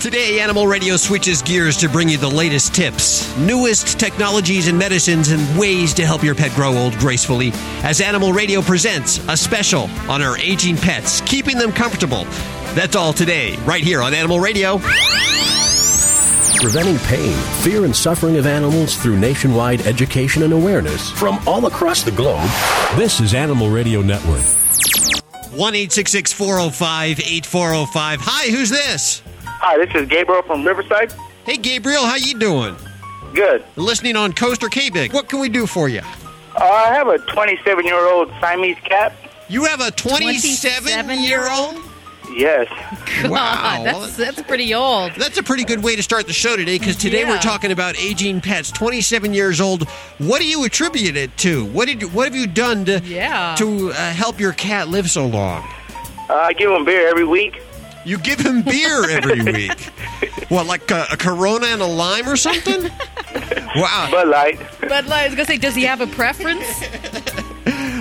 Today, 0.00 0.38
Animal 0.38 0.68
Radio 0.68 0.96
switches 0.96 1.42
gears 1.42 1.76
to 1.78 1.88
bring 1.88 2.08
you 2.08 2.18
the 2.18 2.28
latest 2.28 2.72
tips, 2.72 3.36
newest 3.36 3.98
technologies 3.98 4.68
and 4.68 4.78
medicines, 4.78 5.32
and 5.32 5.58
ways 5.58 5.92
to 5.94 6.06
help 6.06 6.22
your 6.22 6.36
pet 6.36 6.52
grow 6.52 6.72
old 6.72 6.96
gracefully. 6.98 7.50
As 7.82 8.00
Animal 8.00 8.32
Radio 8.32 8.62
presents 8.62 9.18
a 9.28 9.36
special 9.36 9.90
on 10.08 10.22
our 10.22 10.38
aging 10.38 10.76
pets, 10.76 11.20
keeping 11.22 11.58
them 11.58 11.72
comfortable. 11.72 12.26
That's 12.76 12.94
all 12.94 13.12
today, 13.12 13.56
right 13.66 13.82
here 13.82 14.00
on 14.00 14.14
Animal 14.14 14.38
Radio. 14.38 14.78
Preventing 16.60 16.98
pain, 16.98 17.36
fear, 17.62 17.84
and 17.84 17.94
suffering 17.94 18.36
of 18.36 18.46
animals 18.46 18.96
through 18.96 19.18
nationwide 19.18 19.80
education 19.80 20.44
and 20.44 20.52
awareness 20.52 21.10
from 21.10 21.40
all 21.44 21.66
across 21.66 22.04
the 22.04 22.12
globe. 22.12 22.48
This 22.96 23.18
is 23.18 23.34
Animal 23.34 23.68
Radio 23.68 24.00
Network. 24.00 24.44
1 25.50 25.74
405 25.74 27.18
8405. 27.18 28.20
Hi, 28.22 28.50
who's 28.52 28.70
this? 28.70 29.22
Hi, 29.60 29.76
this 29.84 29.94
is 29.94 30.08
Gabriel 30.08 30.42
from 30.42 30.64
Riverside. 30.66 31.12
Hey, 31.44 31.56
Gabriel, 31.56 32.04
how 32.04 32.16
you 32.16 32.38
doing? 32.38 32.76
Good. 33.34 33.64
Listening 33.76 34.16
on 34.16 34.32
Coaster 34.32 34.68
K-Big. 34.68 35.12
What 35.12 35.28
can 35.28 35.40
we 35.40 35.48
do 35.48 35.66
for 35.66 35.88
you? 35.88 36.00
Uh, 36.54 36.64
I 36.64 36.94
have 36.94 37.08
a 37.08 37.18
27 37.18 37.84
year 37.84 38.06
old 38.08 38.30
Siamese 38.40 38.78
cat. 38.84 39.12
You 39.48 39.64
have 39.64 39.80
a 39.80 39.90
27 39.90 41.20
year 41.20 41.50
old? 41.50 41.76
Yes. 42.34 42.68
Wow. 43.24 43.82
that's 43.84 44.16
that's 44.16 44.42
pretty 44.42 44.74
old. 44.74 45.12
That's 45.16 45.38
a 45.38 45.42
pretty 45.42 45.64
good 45.64 45.82
way 45.82 45.96
to 45.96 46.02
start 46.02 46.26
the 46.26 46.32
show 46.32 46.56
today 46.56 46.78
because 46.78 46.96
today 46.96 47.24
we're 47.24 47.38
talking 47.38 47.72
about 47.72 47.98
aging 47.98 48.40
pets. 48.40 48.70
27 48.70 49.32
years 49.34 49.60
old. 49.60 49.88
What 50.18 50.40
do 50.40 50.46
you 50.46 50.64
attribute 50.64 51.16
it 51.16 51.36
to? 51.38 51.64
What 51.66 51.86
did 51.88 52.02
you, 52.02 52.08
what 52.08 52.24
have 52.26 52.36
you 52.36 52.46
done 52.46 52.84
to 52.86 53.00
Yeah. 53.04 53.54
to 53.58 53.90
uh, 53.90 53.94
help 54.12 54.38
your 54.38 54.52
cat 54.52 54.88
live 54.88 55.10
so 55.10 55.26
long? 55.26 55.66
Uh, 56.28 56.34
I 56.34 56.52
give 56.52 56.70
him 56.70 56.84
beer 56.84 57.08
every 57.08 57.24
week. 57.24 57.62
You 58.04 58.18
give 58.18 58.38
him 58.40 58.62
beer 58.62 59.10
every 59.10 59.42
week. 59.52 59.78
What, 60.48 60.66
like 60.66 60.90
a, 60.90 61.06
a 61.12 61.16
Corona 61.16 61.66
and 61.66 61.82
a 61.82 61.86
lime 61.86 62.28
or 62.28 62.36
something? 62.36 62.90
Wow. 63.76 64.08
Bud 64.10 64.28
Light. 64.28 64.58
But 64.80 65.08
I 65.10 65.26
was 65.26 65.34
gonna 65.34 65.44
say, 65.44 65.58
does 65.58 65.74
he 65.74 65.82
have 65.84 66.00
a 66.00 66.06
preference? 66.06 66.64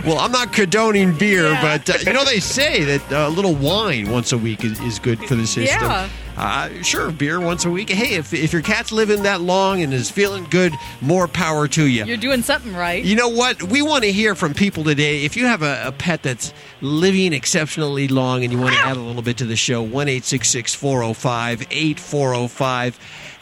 Well, 0.05 0.19
I'm 0.19 0.31
not 0.31 0.53
condoning 0.53 1.17
beer, 1.17 1.51
Yeah. 1.51 1.61
but 1.77 1.89
uh, 1.89 1.97
you 2.07 2.13
know 2.13 2.23
they 2.23 2.39
say 2.39 2.85
that 2.85 3.11
uh, 3.11 3.27
a 3.27 3.29
little 3.29 3.53
wine 3.55 4.09
once 4.09 4.31
a 4.31 4.37
week 4.37 4.63
is, 4.63 4.79
is 4.79 4.99
good 4.99 5.19
for 5.25 5.35
the 5.35 5.45
system. 5.45 5.81
Yeah. 5.81 6.07
Uh, 6.37 6.69
sure, 6.83 7.11
beer 7.11 7.39
once 7.39 7.65
a 7.65 7.69
week. 7.71 7.89
Hey, 7.89 8.13
if, 8.15 8.31
if 8.31 8.53
your 8.53 8.61
cat's 8.61 8.91
living 8.91 9.23
that 9.23 9.41
long 9.41 9.81
and 9.81 9.91
is 9.91 10.11
feeling 10.11 10.43
good, 10.51 10.71
more 11.01 11.27
power 11.27 11.67
to 11.69 11.83
you. 11.83 12.05
You're 12.05 12.15
doing 12.15 12.43
something 12.43 12.75
right. 12.75 13.03
You 13.03 13.15
know 13.15 13.29
what? 13.29 13.63
We 13.63 13.81
want 13.81 14.03
to 14.03 14.11
hear 14.11 14.35
from 14.35 14.53
people 14.53 14.83
today. 14.83 15.25
If 15.25 15.35
you 15.35 15.47
have 15.47 15.63
a, 15.63 15.87
a 15.87 15.91
pet 15.91 16.21
that's 16.21 16.53
living 16.79 17.33
exceptionally 17.33 18.07
long 18.07 18.43
and 18.43 18.53
you 18.53 18.59
want 18.59 18.75
to 18.75 18.79
add 18.81 18.97
a 18.97 19.01
little 19.01 19.23
bit 19.23 19.37
to 19.37 19.45
the 19.45 19.55
show, 19.55 19.81
1 19.81 20.07
405 20.21 21.61
8405. 21.71 22.99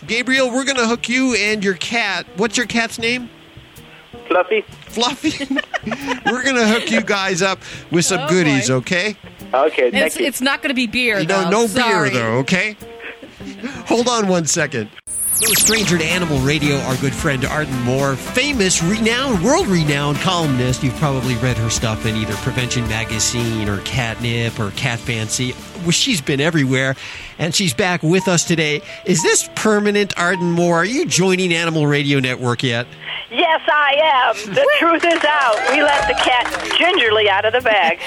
Gabriel, 0.07 0.49
we're 0.51 0.63
going 0.63 0.77
to 0.77 0.87
hook 0.87 1.09
you 1.09 1.35
and 1.35 1.63
your 1.65 1.75
cat. 1.75 2.25
What's 2.37 2.55
your 2.55 2.65
cat's 2.65 2.97
name? 2.97 3.29
Fluffy. 4.29 4.61
Fluffy. 4.87 5.45
we're 6.25 6.43
going 6.43 6.55
to 6.55 6.67
hook 6.67 6.89
you 6.89 7.01
guys 7.01 7.41
up 7.41 7.59
with 7.91 8.05
some 8.05 8.21
Oh, 8.21 8.29
goodies, 8.29 8.69
boy. 8.69 8.75
okay? 8.75 9.17
Okay, 9.67 9.91
thank 9.91 10.05
it's, 10.07 10.19
you. 10.19 10.25
it's 10.25 10.41
not 10.41 10.61
going 10.61 10.69
to 10.69 10.75
be 10.75 10.87
beer, 10.87 11.19
No, 11.23 11.43
though. 11.43 11.49
no 11.49 11.67
Sorry. 11.67 12.09
beer, 12.09 12.19
though, 12.21 12.33
okay? 12.39 12.75
Hold 13.87 14.07
on 14.07 14.27
one 14.27 14.45
second. 14.45 14.89
No 15.41 15.49
stranger 15.51 15.97
to 15.97 16.03
Animal 16.05 16.39
Radio, 16.39 16.77
our 16.77 16.95
good 16.97 17.13
friend 17.13 17.43
Arden 17.43 17.77
Moore, 17.81 18.15
famous, 18.15 18.81
renowned, 18.81 19.43
world 19.43 19.67
renowned 19.67 20.17
columnist. 20.19 20.81
You've 20.81 20.95
probably 20.95 21.35
read 21.35 21.57
her 21.57 21.69
stuff 21.69 22.05
in 22.05 22.15
either 22.15 22.33
Prevention 22.35 22.87
Magazine 22.87 23.67
or 23.67 23.79
Catnip 23.81 24.57
or 24.61 24.71
Cat 24.71 24.97
Fancy. 24.97 25.53
Well, 25.81 25.91
she's 25.91 26.21
been 26.21 26.39
everywhere, 26.39 26.95
and 27.37 27.53
she's 27.53 27.73
back 27.73 28.01
with 28.01 28.29
us 28.29 28.45
today. 28.45 28.81
Is 29.05 29.21
this 29.23 29.49
permanent, 29.55 30.17
Arden 30.17 30.53
Moore? 30.53 30.77
Are 30.77 30.85
you 30.85 31.05
joining 31.05 31.53
Animal 31.53 31.85
Radio 31.85 32.19
Network 32.21 32.63
yet? 32.63 32.87
Yes, 33.35 33.61
I 33.67 33.95
am. 34.01 34.53
The 34.53 34.65
truth 34.79 35.03
is 35.03 35.23
out. 35.25 35.57
We 35.71 35.81
let 35.83 36.07
the 36.07 36.13
cat 36.13 36.73
gingerly 36.77 37.29
out 37.29 37.43
of 37.43 37.51
the 37.53 37.61
bag. 37.61 37.99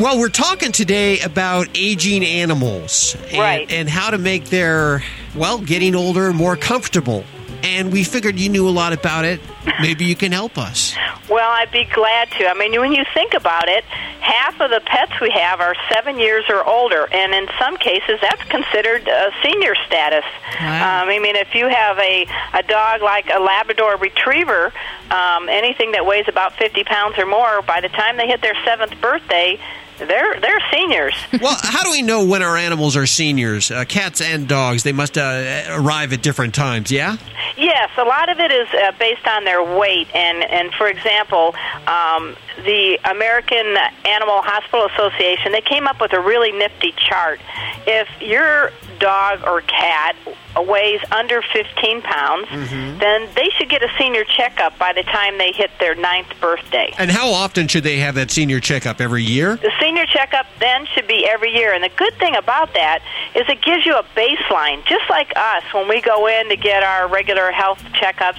Well, 0.00 0.18
we're 0.18 0.28
talking 0.28 0.72
today 0.72 1.20
about 1.20 1.68
aging 1.74 2.24
animals 2.24 3.16
and, 3.30 3.38
Right. 3.38 3.70
and 3.70 3.88
how 3.88 4.10
to 4.10 4.18
make 4.18 4.46
their, 4.46 5.02
well, 5.34 5.58
getting 5.58 5.94
older 5.94 6.32
more 6.32 6.56
comfortable. 6.56 7.24
And 7.62 7.92
we 7.92 8.02
figured 8.04 8.38
you 8.38 8.48
knew 8.48 8.68
a 8.68 8.70
lot 8.70 8.92
about 8.92 9.24
it. 9.24 9.40
Maybe 9.80 10.04
you 10.04 10.16
can 10.16 10.32
help 10.32 10.58
us. 10.58 10.94
Well, 11.28 11.50
I'd 11.50 11.70
be 11.70 11.84
glad 11.84 12.30
to. 12.32 12.48
I 12.48 12.54
mean, 12.54 12.80
when 12.80 12.92
you 12.92 13.04
think 13.14 13.34
about 13.34 13.68
it, 13.68 13.84
half 13.84 14.60
of 14.60 14.70
the 14.70 14.80
pets 14.84 15.12
we 15.20 15.30
have 15.30 15.60
are 15.60 15.74
seven 15.92 16.18
years 16.18 16.44
or 16.48 16.64
older, 16.64 17.06
and 17.12 17.34
in 17.34 17.48
some 17.58 17.76
cases, 17.76 18.18
that's 18.20 18.42
considered 18.44 19.08
uh, 19.08 19.30
senior 19.42 19.74
status. 19.86 20.24
Wow. 20.60 21.02
Um, 21.02 21.08
I 21.08 21.18
mean, 21.18 21.36
if 21.36 21.54
you 21.54 21.68
have 21.68 21.98
a 21.98 22.26
a 22.54 22.62
dog 22.62 23.02
like 23.02 23.28
a 23.32 23.38
Labrador 23.38 23.96
Retriever, 23.96 24.72
um, 25.10 25.48
anything 25.48 25.92
that 25.92 26.04
weighs 26.06 26.26
about 26.28 26.54
fifty 26.56 26.84
pounds 26.84 27.18
or 27.18 27.26
more, 27.26 27.62
by 27.62 27.80
the 27.80 27.88
time 27.88 28.16
they 28.16 28.26
hit 28.26 28.40
their 28.42 28.56
seventh 28.64 29.00
birthday, 29.00 29.60
they're 29.98 30.40
they're 30.40 30.62
seniors. 30.72 31.14
Well, 31.40 31.56
how 31.62 31.84
do 31.84 31.90
we 31.90 32.02
know 32.02 32.24
when 32.26 32.42
our 32.42 32.56
animals 32.56 32.96
are 32.96 33.06
seniors? 33.06 33.70
Uh, 33.70 33.84
cats 33.86 34.20
and 34.20 34.46
dogs, 34.46 34.82
they 34.82 34.92
must 34.92 35.16
uh, 35.16 35.64
arrive 35.70 36.12
at 36.12 36.22
different 36.22 36.54
times, 36.54 36.90
yeah? 36.90 37.16
Yes, 37.56 37.90
a 37.96 38.04
lot 38.04 38.28
of 38.28 38.38
it 38.38 38.50
is 38.50 38.68
uh, 38.72 38.92
based 38.98 39.26
on 39.26 39.44
their 39.44 39.62
weight, 39.62 40.08
and 40.14 40.42
and 40.44 40.72
for 40.74 40.86
example, 40.86 41.54
um, 41.86 42.36
the 42.64 42.98
American 43.04 43.76
Animal 44.04 44.42
Hospital 44.42 44.86
Association 44.86 45.52
they 45.52 45.60
came 45.60 45.86
up 45.86 46.00
with 46.00 46.12
a 46.12 46.20
really 46.20 46.52
nifty 46.52 46.92
chart. 46.96 47.40
If 47.86 48.08
your 48.20 48.72
dog 48.98 49.42
or 49.44 49.62
cat 49.62 50.16
weighs 50.56 51.00
under 51.10 51.42
15 51.42 52.02
pounds, 52.02 52.46
mm-hmm. 52.48 52.98
then 52.98 53.28
they 53.34 53.48
should 53.56 53.68
get 53.68 53.82
a 53.82 53.88
senior 53.98 54.24
checkup 54.24 54.78
by 54.78 54.92
the 54.92 55.02
time 55.04 55.38
they 55.38 55.52
hit 55.52 55.70
their 55.80 55.94
ninth 55.94 56.28
birthday. 56.40 56.92
And 56.98 57.10
how 57.10 57.30
often 57.30 57.68
should 57.68 57.84
they 57.84 57.98
have 57.98 58.14
that 58.16 58.30
senior 58.30 58.60
checkup? 58.60 59.00
Every 59.00 59.22
year? 59.22 59.56
The 59.56 59.72
senior 59.80 60.06
checkup 60.06 60.46
then 60.58 60.86
should 60.86 61.06
be 61.06 61.26
every 61.26 61.52
year. 61.52 61.72
And 61.72 61.82
the 61.82 61.90
good 61.96 62.14
thing 62.18 62.36
about 62.36 62.74
that 62.74 63.00
is 63.34 63.48
it 63.48 63.62
gives 63.62 63.86
you 63.86 63.96
a 63.96 64.04
baseline. 64.14 64.84
Just 64.84 65.08
like 65.08 65.32
us, 65.36 65.62
when 65.72 65.88
we 65.88 66.00
go 66.00 66.26
in 66.26 66.48
to 66.48 66.56
get 66.56 66.82
our 66.82 67.08
regular 67.08 67.50
health 67.50 67.78
checkups, 67.94 68.38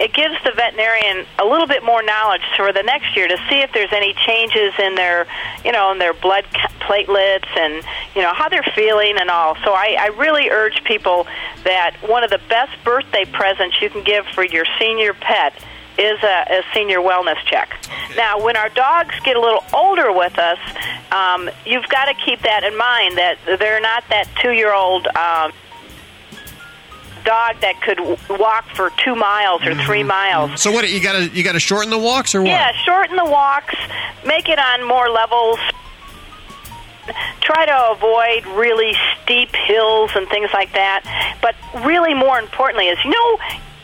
it 0.00 0.12
gives 0.12 0.34
the 0.44 0.52
veterinarian 0.52 1.26
a 1.38 1.44
little 1.44 1.66
bit 1.66 1.84
more 1.84 2.02
knowledge 2.02 2.42
for 2.56 2.72
the 2.72 2.82
next 2.82 3.16
year 3.16 3.28
to 3.28 3.36
see 3.48 3.60
if 3.60 3.72
there's 3.72 3.92
any 3.92 4.14
changes 4.26 4.74
in 4.78 4.94
their, 5.02 5.26
you 5.64 5.72
know, 5.72 5.92
in 5.92 5.98
their 5.98 6.14
blood 6.14 6.44
platelets 6.86 7.50
and, 7.56 7.74
you 8.14 8.22
know, 8.24 8.32
how 8.32 8.48
they're 8.48 8.72
feeling 8.74 9.14
and 9.18 9.28
all. 9.30 9.54
So 9.64 9.70
I, 9.72 9.96
I 9.98 10.06
really 10.24 10.46
urge 10.50 10.78
people 10.84 11.26
that 11.64 11.92
one 12.14 12.22
of 12.26 12.30
the 12.30 12.40
best 12.48 12.72
birthday 12.84 13.24
presents 13.40 13.74
you 13.82 13.88
can 13.90 14.04
give 14.04 14.24
for 14.34 14.44
your 14.44 14.66
senior 14.78 15.14
pet 15.14 15.52
is 15.98 16.18
a, 16.22 16.36
a 16.58 16.62
senior 16.74 17.00
wellness 17.00 17.40
check. 17.44 17.68
Now, 18.16 18.42
when 18.42 18.56
our 18.56 18.70
dogs 18.70 19.14
get 19.24 19.36
a 19.36 19.40
little 19.40 19.64
older 19.74 20.10
with 20.10 20.38
us, 20.38 20.58
um, 21.20 21.50
you've 21.66 21.88
got 21.88 22.06
to 22.06 22.14
keep 22.14 22.40
that 22.42 22.62
in 22.64 22.76
mind 22.76 23.18
that 23.18 23.36
they're 23.44 23.80
not 23.80 24.02
that 24.08 24.26
two-year-old 24.40 25.06
um, 25.08 25.52
dog 27.24 27.60
that 27.60 27.80
could 27.82 28.00
walk 28.38 28.64
for 28.74 28.90
two 29.04 29.14
miles 29.14 29.62
or 29.62 29.74
three 29.84 30.00
mm-hmm. 30.00 30.08
miles. 30.08 30.48
Mm-hmm. 30.50 30.56
So 30.56 30.72
what? 30.72 30.88
You 30.88 31.00
gotta 31.02 31.28
you 31.28 31.42
gotta 31.42 31.60
shorten 31.60 31.90
the 31.90 31.98
walks 31.98 32.34
or 32.34 32.42
what? 32.42 32.48
Yeah, 32.48 32.72
shorten 32.84 33.16
the 33.16 33.24
walks, 33.24 33.74
make 34.26 34.48
it 34.48 34.58
on 34.58 34.86
more 34.86 35.08
levels. 35.08 35.58
Try 37.40 37.66
to 37.66 37.90
avoid 37.90 38.46
really 38.56 38.94
steep 39.22 39.50
hills 39.54 40.12
and 40.14 40.28
things 40.28 40.50
like 40.52 40.72
that. 40.74 41.02
But 41.42 41.56
really, 41.84 42.14
more 42.14 42.38
importantly, 42.38 42.86
is 42.86 42.98
you 43.04 43.10
know, 43.10 43.38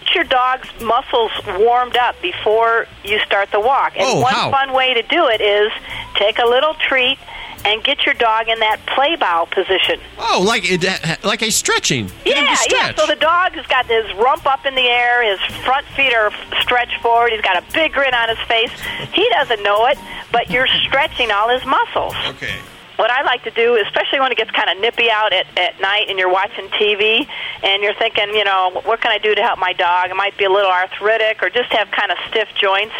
get 0.08 0.14
your 0.14 0.24
dog's 0.24 0.68
muscles 0.82 1.32
warmed 1.58 1.96
up 1.96 2.20
before 2.22 2.86
you 3.04 3.18
start 3.20 3.50
the 3.50 3.60
walk. 3.60 3.94
And 3.96 4.04
Oh, 4.06 4.20
one 4.20 4.32
how? 4.32 4.50
fun 4.50 4.72
way 4.72 4.94
to 4.94 5.02
do 5.02 5.26
it 5.28 5.40
is 5.40 5.70
take 6.14 6.38
a 6.38 6.46
little 6.46 6.74
treat 6.74 7.18
and 7.64 7.82
get 7.84 8.04
your 8.04 8.14
dog 8.14 8.48
in 8.48 8.58
that 8.60 8.80
play 8.86 9.16
bow 9.16 9.46
position. 9.50 10.00
Oh, 10.18 10.42
like 10.46 10.62
it, 10.64 10.84
like 11.24 11.42
a 11.42 11.50
stretching. 11.50 12.10
Get 12.24 12.36
him 12.36 12.44
to 12.44 12.70
Yeah, 12.70 12.88
yeah. 12.88 12.94
So 12.94 13.06
the 13.06 13.16
dog 13.16 13.52
has 13.52 13.66
got 13.66 13.86
his 13.86 14.06
rump 14.16 14.46
up 14.46 14.66
in 14.66 14.74
the 14.74 14.88
air, 14.88 15.22
his 15.22 15.40
front 15.64 15.86
feet 15.88 16.12
are 16.14 16.32
stretched 16.60 17.00
forward, 17.02 17.32
he's 17.32 17.42
got 17.42 17.56
a 17.56 17.72
big 17.72 17.92
grin 17.92 18.14
on 18.14 18.28
his 18.28 18.38
face. 18.46 18.72
He 19.12 19.28
doesn't 19.30 19.62
know 19.62 19.86
it, 19.86 19.98
but 20.32 20.50
you're 20.50 20.68
stretching 20.86 21.30
all 21.30 21.48
his 21.48 21.64
muscles. 21.64 22.14
Okay. 22.28 22.54
What 22.96 23.12
I 23.12 23.22
like 23.22 23.44
to 23.44 23.52
do, 23.52 23.76
especially 23.86 24.18
when 24.18 24.32
it 24.32 24.38
gets 24.38 24.50
kind 24.50 24.68
of 24.68 24.80
nippy 24.80 25.08
out 25.08 25.32
at, 25.32 25.46
at 25.56 25.80
night 25.80 26.06
and 26.08 26.18
you're 26.18 26.32
watching 26.32 26.66
TV 26.70 27.28
and 27.62 27.80
you're 27.80 27.94
thinking, 27.94 28.30
you 28.34 28.42
know, 28.42 28.80
what 28.84 29.00
can 29.00 29.12
I 29.12 29.18
do 29.18 29.36
to 29.36 29.42
help 29.42 29.60
my 29.60 29.72
dog? 29.72 30.10
It 30.10 30.16
might 30.16 30.36
be 30.36 30.44
a 30.44 30.50
little 30.50 30.70
arthritic 30.70 31.40
or 31.40 31.48
just 31.48 31.70
have 31.70 31.92
kind 31.92 32.10
of 32.10 32.18
stiff 32.28 32.48
joints. 32.60 32.94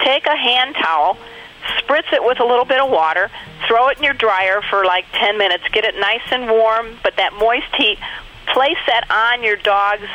Take 0.00 0.26
a 0.26 0.34
hand 0.34 0.74
towel, 0.74 1.16
spritz 1.78 2.12
it 2.12 2.22
with 2.24 2.40
a 2.40 2.44
little 2.44 2.64
bit 2.64 2.80
of 2.80 2.90
water, 2.90 3.30
throw 3.68 3.88
it 3.88 3.98
in 3.98 4.04
your 4.04 4.14
dryer 4.14 4.60
for 4.70 4.84
like 4.84 5.04
10 5.12 5.38
minutes, 5.38 5.64
get 5.72 5.84
it 5.84 5.94
nice 5.98 6.22
and 6.30 6.48
warm, 6.48 6.98
but 7.02 7.16
that 7.16 7.32
moist 7.34 7.74
heat, 7.76 7.98
place 8.52 8.76
that 8.86 9.04
on 9.10 9.42
your 9.42 9.56
dog's 9.56 10.08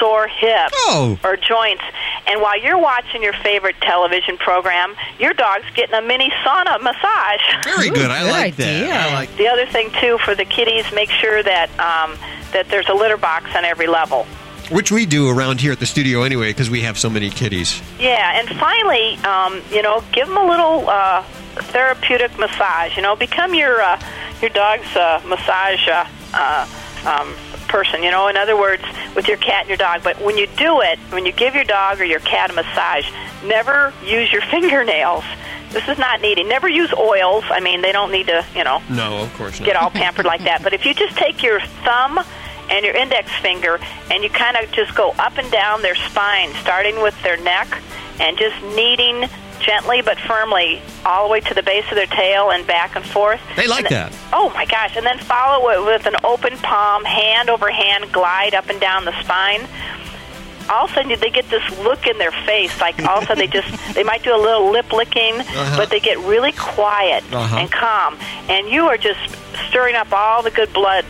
sore 0.00 0.26
hip 0.28 0.70
Oh. 0.88 1.18
or 1.22 1.36
joints 1.36 1.82
And 2.26 2.40
while 2.40 2.58
you're 2.58 2.78
watching 2.78 3.22
your 3.22 3.34
favorite 3.34 3.76
television 3.82 4.38
program, 4.38 4.96
your 5.18 5.34
dog's 5.34 5.66
getting 5.74 5.94
a 5.94 6.00
mini 6.00 6.30
sauna 6.42 6.80
massage. 6.80 7.64
Very 7.64 7.90
good. 7.90 8.10
I 8.10 8.22
good 8.22 8.30
like 8.30 8.56
that. 8.56 8.82
idea. 8.82 8.94
I 8.94 9.12
like. 9.14 9.36
The 9.36 9.46
other 9.48 9.66
thing 9.66 9.90
too 10.00 10.16
for 10.24 10.34
the 10.34 10.46
kitties, 10.46 10.86
make 10.94 11.10
sure 11.10 11.42
that 11.42 11.68
um, 11.78 12.16
that 12.52 12.68
there's 12.70 12.88
a 12.88 12.94
litter 12.94 13.18
box 13.18 13.54
on 13.54 13.66
every 13.66 13.86
level. 13.86 14.26
Which 14.70 14.90
we 14.90 15.04
do 15.06 15.28
around 15.28 15.60
here 15.60 15.72
at 15.72 15.78
the 15.80 15.86
studio 15.86 16.22
anyway, 16.22 16.50
because 16.50 16.70
we 16.70 16.80
have 16.82 16.98
so 16.98 17.10
many 17.10 17.28
kitties. 17.30 17.80
Yeah, 17.98 18.40
and 18.40 18.48
finally, 18.58 19.16
um, 19.24 19.60
you 19.70 19.82
know, 19.82 20.02
give 20.12 20.26
them 20.26 20.36
a 20.38 20.44
little 20.46 20.88
uh, 20.88 21.22
therapeutic 21.72 22.38
massage. 22.38 22.96
You 22.96 23.02
know, 23.02 23.14
become 23.14 23.54
your 23.54 23.80
uh, 23.82 24.00
your 24.40 24.50
dog's 24.50 24.94
uh, 24.96 25.20
massage 25.26 25.86
uh, 25.88 26.06
uh, 26.32 26.66
um, 27.06 27.34
person. 27.68 28.02
You 28.02 28.10
know, 28.10 28.28
in 28.28 28.36
other 28.36 28.56
words, 28.56 28.82
with 29.14 29.28
your 29.28 29.36
cat 29.36 29.60
and 29.60 29.68
your 29.68 29.76
dog. 29.76 30.02
But 30.02 30.20
when 30.22 30.38
you 30.38 30.46
do 30.56 30.80
it, 30.80 30.98
when 31.10 31.26
you 31.26 31.32
give 31.32 31.54
your 31.54 31.64
dog 31.64 32.00
or 32.00 32.04
your 32.04 32.20
cat 32.20 32.50
a 32.50 32.54
massage, 32.54 33.06
never 33.44 33.92
use 34.04 34.32
your 34.32 34.42
fingernails. 34.50 35.24
This 35.70 35.88
is 35.88 35.98
not 35.98 36.20
needed. 36.20 36.46
Never 36.46 36.68
use 36.68 36.92
oils. 36.94 37.42
I 37.50 37.58
mean, 37.60 37.82
they 37.82 37.90
don't 37.90 38.12
need 38.12 38.28
to, 38.28 38.46
you 38.54 38.62
know, 38.62 38.80
No, 38.88 39.22
of 39.22 39.34
course 39.34 39.58
not. 39.58 39.66
get 39.66 39.74
all 39.76 39.90
pampered 40.02 40.24
like 40.24 40.44
that. 40.44 40.62
But 40.62 40.72
if 40.72 40.86
you 40.86 40.94
just 40.94 41.16
take 41.16 41.42
your 41.42 41.60
thumb 41.84 42.20
and 42.70 42.84
your 42.84 42.94
index 42.94 43.30
finger 43.40 43.78
and 44.10 44.22
you 44.22 44.30
kind 44.30 44.56
of 44.56 44.70
just 44.72 44.94
go 44.94 45.10
up 45.18 45.38
and 45.38 45.50
down 45.50 45.82
their 45.82 45.94
spine, 45.94 46.50
starting 46.62 47.00
with 47.02 47.20
their 47.22 47.36
neck 47.38 47.68
and 48.20 48.36
just 48.38 48.54
kneading 48.76 49.28
gently 49.60 50.02
but 50.02 50.18
firmly 50.20 50.82
all 51.06 51.26
the 51.26 51.32
way 51.32 51.40
to 51.40 51.54
the 51.54 51.62
base 51.62 51.84
of 51.90 51.94
their 51.96 52.06
tail 52.06 52.50
and 52.50 52.66
back 52.66 52.96
and 52.96 53.04
forth. 53.04 53.40
They 53.56 53.66
like 53.66 53.88
then- 53.88 54.10
that. 54.10 54.18
Oh 54.32 54.50
my 54.50 54.66
gosh! 54.66 54.96
And 54.96 55.06
then 55.06 55.18
follow 55.18 55.68
it 55.70 55.84
with 55.86 56.06
an 56.06 56.16
open 56.24 56.56
palm, 56.58 57.04
hand 57.04 57.48
over 57.48 57.70
hand, 57.70 58.12
glide 58.12 58.54
up 58.54 58.68
and 58.68 58.80
down 58.80 59.04
the 59.04 59.18
spine 59.22 59.66
all 60.70 60.86
of 60.86 60.90
a 60.92 60.94
sudden 60.94 61.20
they 61.20 61.28
get 61.28 61.46
this 61.50 61.62
look 61.80 62.06
in 62.06 62.16
their 62.16 62.30
face 62.46 62.80
like 62.80 62.98
all 63.04 63.18
of 63.18 63.24
a 63.24 63.26
sudden 63.26 63.38
they 63.38 63.46
just 63.46 63.68
they 63.94 64.02
might 64.02 64.22
do 64.22 64.34
a 64.34 64.40
little 64.40 64.70
lip 64.72 64.90
licking 64.94 65.36
but 65.76 65.90
they 65.90 66.00
get 66.00 66.16
really 66.20 66.52
quiet 66.52 67.22
Uh-huh. 67.34 67.56
and 67.58 67.70
calm 67.70 68.16
and 68.48 68.66
you 68.70 68.84
are 68.86 68.96
just 68.96 69.20
stirring 69.68 69.94
up 69.94 70.10
all 70.10 70.42
the 70.42 70.50
good 70.50 70.72
blood 70.72 71.04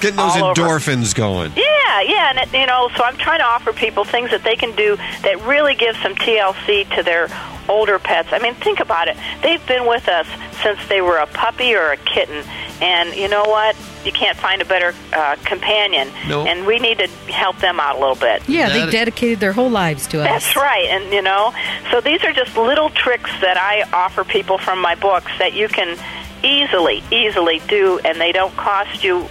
Getting 0.00 0.16
those 0.16 0.36
all 0.36 0.44
over. 0.50 0.60
endorphins 0.62 1.14
going. 1.14 1.52
yeah 1.56 2.00
yeah 2.02 2.30
and 2.30 2.38
it, 2.38 2.52
you 2.58 2.66
know 2.66 2.88
so 2.96 3.02
i'm 3.04 3.16
trying 3.16 3.40
to 3.40 3.44
offer 3.44 3.72
people 3.72 4.04
things 4.04 4.30
that 4.30 4.42
they 4.44 4.56
can 4.56 4.74
do 4.76 4.96
that 5.22 5.40
really 5.46 5.74
give 5.74 5.96
some 5.96 6.14
tlc 6.14 6.94
to 6.96 7.02
their 7.02 7.28
older 7.68 7.98
pets 7.98 8.28
i 8.32 8.38
mean 8.38 8.54
think 8.54 8.80
about 8.80 9.08
it 9.08 9.16
they've 9.42 9.64
been 9.66 9.86
with 9.86 10.08
us 10.08 10.26
since 10.62 10.78
they 10.88 11.00
were 11.00 11.16
a 11.18 11.26
puppy 11.26 11.74
or 11.74 11.90
a 11.92 11.96
kitten 11.98 12.42
and 12.80 13.14
you 13.14 13.28
know 13.28 13.44
what 13.44 13.76
you 14.04 14.12
can't 14.12 14.38
find 14.38 14.62
a 14.62 14.64
better 14.64 14.94
uh, 15.12 15.36
companion 15.44 16.08
No. 16.28 16.46
and 16.46 16.66
we 16.66 16.78
need 16.78 16.98
to 16.98 17.06
help 17.30 17.58
them 17.58 17.78
out 17.78 17.96
a 17.96 17.98
little 18.00 18.14
bit 18.16 18.42
Yeah, 18.48 18.68
they 18.70 18.80
That- 18.86 18.92
dedicated 18.92 19.40
their 19.40 19.52
whole 19.52 19.68
lives 19.68 20.06
to 20.08 20.20
us. 20.22 20.26
That's 20.26 20.56
right, 20.56 20.86
and 20.88 21.12
you 21.12 21.20
know, 21.20 21.52
so 21.90 22.00
these 22.00 22.24
are 22.24 22.32
just 22.32 22.56
little 22.56 22.88
tricks 22.88 23.30
that 23.42 23.58
I 23.58 23.82
offer 23.92 24.24
people 24.24 24.56
from 24.56 24.80
my 24.80 24.94
books 24.94 25.30
that 25.38 25.52
you 25.52 25.68
can 25.68 25.98
easily, 26.42 27.02
easily 27.10 27.60
do, 27.68 27.98
and 28.04 28.18
they 28.18 28.32
don't 28.32 28.56
cost 28.56 29.04
you 29.04 29.26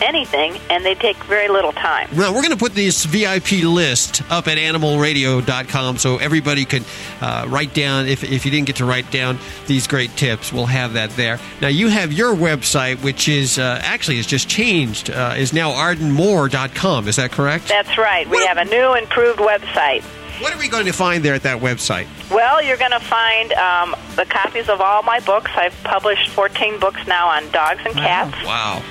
anything, 0.00 0.56
and 0.70 0.84
they 0.84 0.94
take 0.94 1.16
very 1.24 1.48
little 1.48 1.72
time. 1.72 2.08
Well, 2.16 2.32
we're 2.34 2.42
going 2.42 2.52
to 2.52 2.56
put 2.56 2.74
this 2.74 3.04
VIP 3.04 3.62
list 3.64 4.22
up 4.30 4.48
at 4.48 4.58
animalradio.com 4.58 5.98
so 5.98 6.18
everybody 6.18 6.64
can 6.64 6.84
uh, 7.20 7.46
write 7.48 7.74
down, 7.74 8.06
if, 8.06 8.24
if 8.24 8.44
you 8.44 8.50
didn't 8.50 8.66
get 8.66 8.76
to 8.76 8.84
write 8.84 9.10
down 9.10 9.38
these 9.66 9.86
great 9.86 10.10
tips, 10.16 10.52
we'll 10.52 10.66
have 10.66 10.94
that 10.94 11.10
there. 11.10 11.38
Now, 11.60 11.68
you 11.68 11.88
have 11.88 12.12
your 12.12 12.34
website, 12.34 13.02
which 13.02 13.28
is 13.28 13.58
uh, 13.58 13.80
actually 13.82 14.16
has 14.16 14.26
just 14.26 14.48
changed, 14.48 15.10
uh, 15.10 15.34
is 15.36 15.52
now 15.52 15.72
ardenmoore.com. 15.72 17.08
Is 17.08 17.16
that 17.16 17.32
correct? 17.32 17.68
That's 17.68 17.96
right. 17.98 18.26
We 18.28 18.36
What- 18.38 18.48
have 18.48 18.58
a 18.58 18.64
new, 18.70 18.94
improved 18.94 19.38
website. 19.38 20.02
what 20.40 20.52
are 20.54 20.58
we 20.58 20.68
going 20.68 20.86
to 20.86 20.92
find 20.92 21.22
there 21.24 21.34
at 21.34 21.42
that 21.42 21.60
website? 21.60 22.06
Well, 22.30 22.62
you're 22.62 22.76
going 22.76 22.90
to 22.92 23.00
find 23.00 23.52
um, 23.52 23.94
the 24.16 24.24
copies 24.24 24.68
of 24.68 24.80
all 24.80 25.02
my 25.02 25.20
books. 25.20 25.50
I've 25.54 25.74
published 25.84 26.30
14 26.30 26.78
books 26.80 27.06
now 27.06 27.28
on 27.28 27.48
dogs 27.50 27.80
and 27.84 27.94
cats. 27.94 28.36
Wow. 28.44 28.82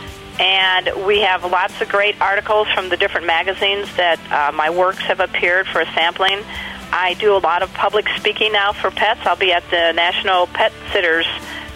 And 0.41 1.05
we 1.05 1.21
have 1.21 1.43
lots 1.43 1.79
of 1.81 1.89
great 1.89 2.19
articles 2.19 2.67
from 2.73 2.89
the 2.89 2.97
different 2.97 3.27
magazines 3.27 3.95
that 3.95 4.19
uh, 4.31 4.51
my 4.51 4.71
works 4.71 4.97
have 5.03 5.19
appeared 5.19 5.67
for 5.67 5.81
a 5.81 5.85
sampling. 5.93 6.43
I 6.91 7.13
do 7.19 7.35
a 7.35 7.37
lot 7.37 7.61
of 7.61 7.71
public 7.75 8.09
speaking 8.17 8.51
now 8.51 8.73
for 8.73 8.89
pets. 8.89 9.19
I'll 9.23 9.35
be 9.35 9.53
at 9.53 9.63
the 9.69 9.91
National 9.91 10.47
Pet 10.47 10.73
Sitters 10.91 11.27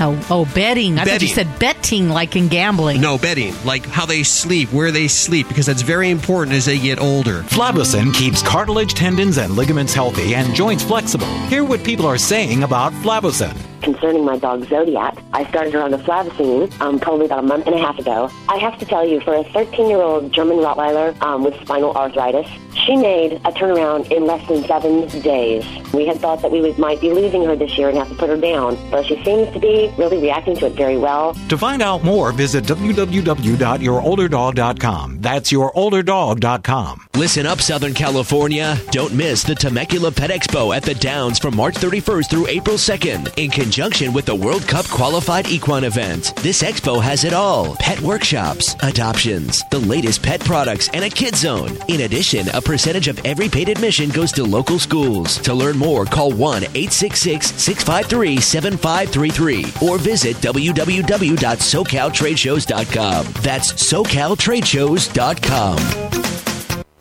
Oh, 0.00 0.26
oh, 0.30 0.44
betting. 0.54 0.98
I 0.98 1.04
thought 1.04 1.22
you 1.22 1.28
said 1.28 1.58
betting 1.58 2.08
like 2.08 2.36
in 2.36 2.48
gambling. 2.48 3.00
No, 3.00 3.16
bedding, 3.18 3.54
like 3.64 3.86
how 3.86 4.06
they 4.06 4.22
sleep, 4.22 4.72
where 4.72 4.90
they 4.90 5.08
sleep, 5.08 5.48
because 5.48 5.66
that's 5.66 5.82
very 5.82 6.10
important 6.10 6.56
as 6.56 6.66
they 6.66 6.78
get 6.78 6.98
older. 6.98 7.42
Flavicin 7.44 8.12
keeps 8.12 8.42
cartilage, 8.42 8.94
tendons, 8.94 9.38
and 9.38 9.54
ligaments 9.54 9.94
healthy 9.94 10.34
and 10.34 10.54
joints 10.54 10.82
flexible. 10.82 11.26
Hear 11.48 11.64
what 11.64 11.84
people 11.84 12.06
are 12.06 12.18
saying 12.18 12.62
about 12.62 12.92
Flavicin. 12.92 13.56
Concerning 13.84 14.24
my 14.24 14.38
dog 14.38 14.66
Zodiac. 14.70 15.18
I 15.34 15.46
started 15.50 15.74
her 15.74 15.82
on 15.82 15.90
the 15.90 15.98
Flavicin 15.98 16.72
um, 16.80 16.98
probably 16.98 17.26
about 17.26 17.40
a 17.40 17.42
month 17.42 17.66
and 17.66 17.74
a 17.74 17.78
half 17.78 17.98
ago. 17.98 18.30
I 18.48 18.56
have 18.56 18.78
to 18.78 18.86
tell 18.86 19.06
you, 19.06 19.20
for 19.20 19.34
a 19.34 19.44
13-year-old 19.44 20.32
German 20.32 20.56
Rottweiler 20.56 21.20
um, 21.20 21.44
with 21.44 21.54
spinal 21.60 21.94
arthritis, 21.94 22.46
she 22.86 22.96
made 22.96 23.32
a 23.32 23.52
turnaround 23.52 24.10
in 24.10 24.24
less 24.24 24.48
than 24.48 24.64
seven 24.64 25.06
days. 25.20 25.66
We 25.92 26.06
had 26.06 26.18
thought 26.18 26.40
that 26.40 26.50
we 26.50 26.62
would, 26.62 26.78
might 26.78 27.02
be 27.02 27.12
losing 27.12 27.44
her 27.44 27.54
this 27.56 27.76
year 27.76 27.90
and 27.90 27.98
have 27.98 28.08
to 28.08 28.14
put 28.14 28.30
her 28.30 28.38
down, 28.38 28.78
but 28.90 29.04
she 29.04 29.22
seems 29.22 29.52
to 29.52 29.60
be 29.60 29.92
really 29.98 30.16
reacting 30.16 30.56
to 30.56 30.64
it 30.66 30.72
very 30.72 30.96
well. 30.96 31.34
To 31.50 31.58
find 31.58 31.82
out 31.82 32.02
more, 32.02 32.32
visit 32.32 32.64
www.yourolderdog.com. 32.64 35.20
That's 35.20 35.52
yourolderdog.com. 35.52 37.06
Listen 37.16 37.46
up, 37.46 37.60
Southern 37.60 37.92
California. 37.92 38.78
Don't 38.92 39.12
miss 39.12 39.42
the 39.42 39.54
Temecula 39.54 40.10
Pet 40.10 40.30
Expo 40.30 40.74
at 40.74 40.84
the 40.84 40.94
Downs 40.94 41.38
from 41.38 41.54
March 41.54 41.74
31st 41.74 42.30
through 42.30 42.46
April 42.48 42.76
2nd 42.76 43.36
in 43.36 43.50
conjunction 43.50 43.73
with 43.76 44.24
the 44.24 44.34
World 44.34 44.66
Cup 44.68 44.86
Qualified 44.86 45.48
Equine 45.48 45.82
event. 45.82 46.32
This 46.36 46.62
expo 46.62 47.02
has 47.02 47.24
it 47.24 47.32
all 47.32 47.74
pet 47.80 48.00
workshops, 48.00 48.76
adoptions, 48.84 49.64
the 49.70 49.80
latest 49.80 50.22
pet 50.22 50.38
products, 50.40 50.88
and 50.94 51.04
a 51.04 51.10
kid 51.10 51.34
zone. 51.34 51.76
In 51.88 52.02
addition, 52.02 52.46
a 52.54 52.60
percentage 52.60 53.08
of 53.08 53.18
every 53.24 53.48
paid 53.48 53.68
admission 53.68 54.10
goes 54.10 54.30
to 54.32 54.44
local 54.44 54.78
schools. 54.78 55.38
To 55.38 55.52
learn 55.52 55.76
more, 55.76 56.04
call 56.04 56.30
1 56.30 56.62
866 56.62 57.54
653 57.54 58.40
7533 58.40 59.88
or 59.88 59.98
visit 59.98 60.36
www.socaltradeshows.com. 60.36 63.26
That's 63.42 63.72
socaltradeshows.com. 63.72 65.76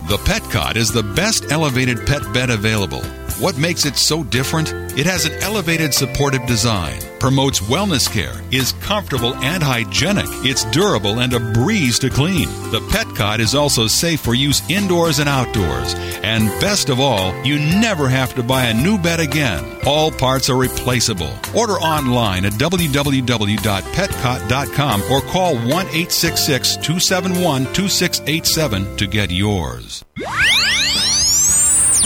The 0.08 0.18
Petcot 0.18 0.76
is 0.76 0.92
the 0.92 1.04
best 1.04 1.52
elevated 1.52 2.08
pet 2.08 2.34
bed 2.34 2.50
available. 2.50 3.04
What 3.40 3.58
makes 3.58 3.86
it 3.86 3.96
so 3.98 4.24
different? 4.24 4.72
It 4.98 5.06
has 5.06 5.26
an 5.26 5.34
elevated 5.42 5.94
supportive 5.94 6.46
design, 6.46 7.00
promotes 7.20 7.60
wellness 7.62 8.10
care, 8.10 8.42
is 8.52 8.72
comfortable 8.74 9.34
and 9.36 9.64
hygienic, 9.64 10.26
it's 10.46 10.64
durable 10.66 11.20
and 11.20 11.34
a 11.34 11.40
breeze 11.40 11.98
to 12.00 12.10
clean. 12.10 12.48
The 12.72 12.80
Petcot 12.92 13.40
is 13.40 13.56
also 13.56 13.88
safe 13.88 14.22
for 14.22 14.34
use 14.36 14.62
indoors 14.70 15.20
and 15.20 15.28
outdoors. 15.28 15.96
And 16.24 16.48
best 16.62 16.90
of 16.90 17.00
all, 17.00 17.34
you 17.44 17.60
never 17.60 18.08
have 18.08 18.34
to 18.36 18.44
buy 18.44 18.66
a 18.66 18.74
new 18.74 18.98
bed 18.98 19.20
again. 19.20 19.66
All 19.86 20.12
parts 20.12 20.50
are 20.50 20.58
replaceable. 20.58 21.32
Order 21.56 21.74
online 21.74 22.46
at 22.46 22.54
www.petcot.com 22.54 25.04
or 25.12 25.22
call 25.22 25.56
1 25.56 25.68
866 25.68 26.76
271 26.78 27.64
2687 27.74 28.98
to 28.98 29.08
get 29.08 29.32
yours. 29.32 30.06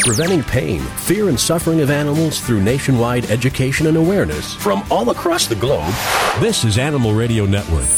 Preventing 0.07 0.41
pain, 0.41 0.79
fear, 0.79 1.27
and 1.27 1.37
suffering 1.37 1.81
of 1.81 1.89
animals 1.89 2.39
through 2.39 2.63
nationwide 2.63 3.29
education 3.29 3.87
and 3.87 3.97
awareness 3.97 4.53
from 4.53 4.81
all 4.89 5.09
across 5.09 5.47
the 5.47 5.55
globe. 5.55 5.93
This 6.39 6.63
is 6.63 6.77
Animal 6.77 7.13
Radio 7.13 7.45
Network. 7.45 7.89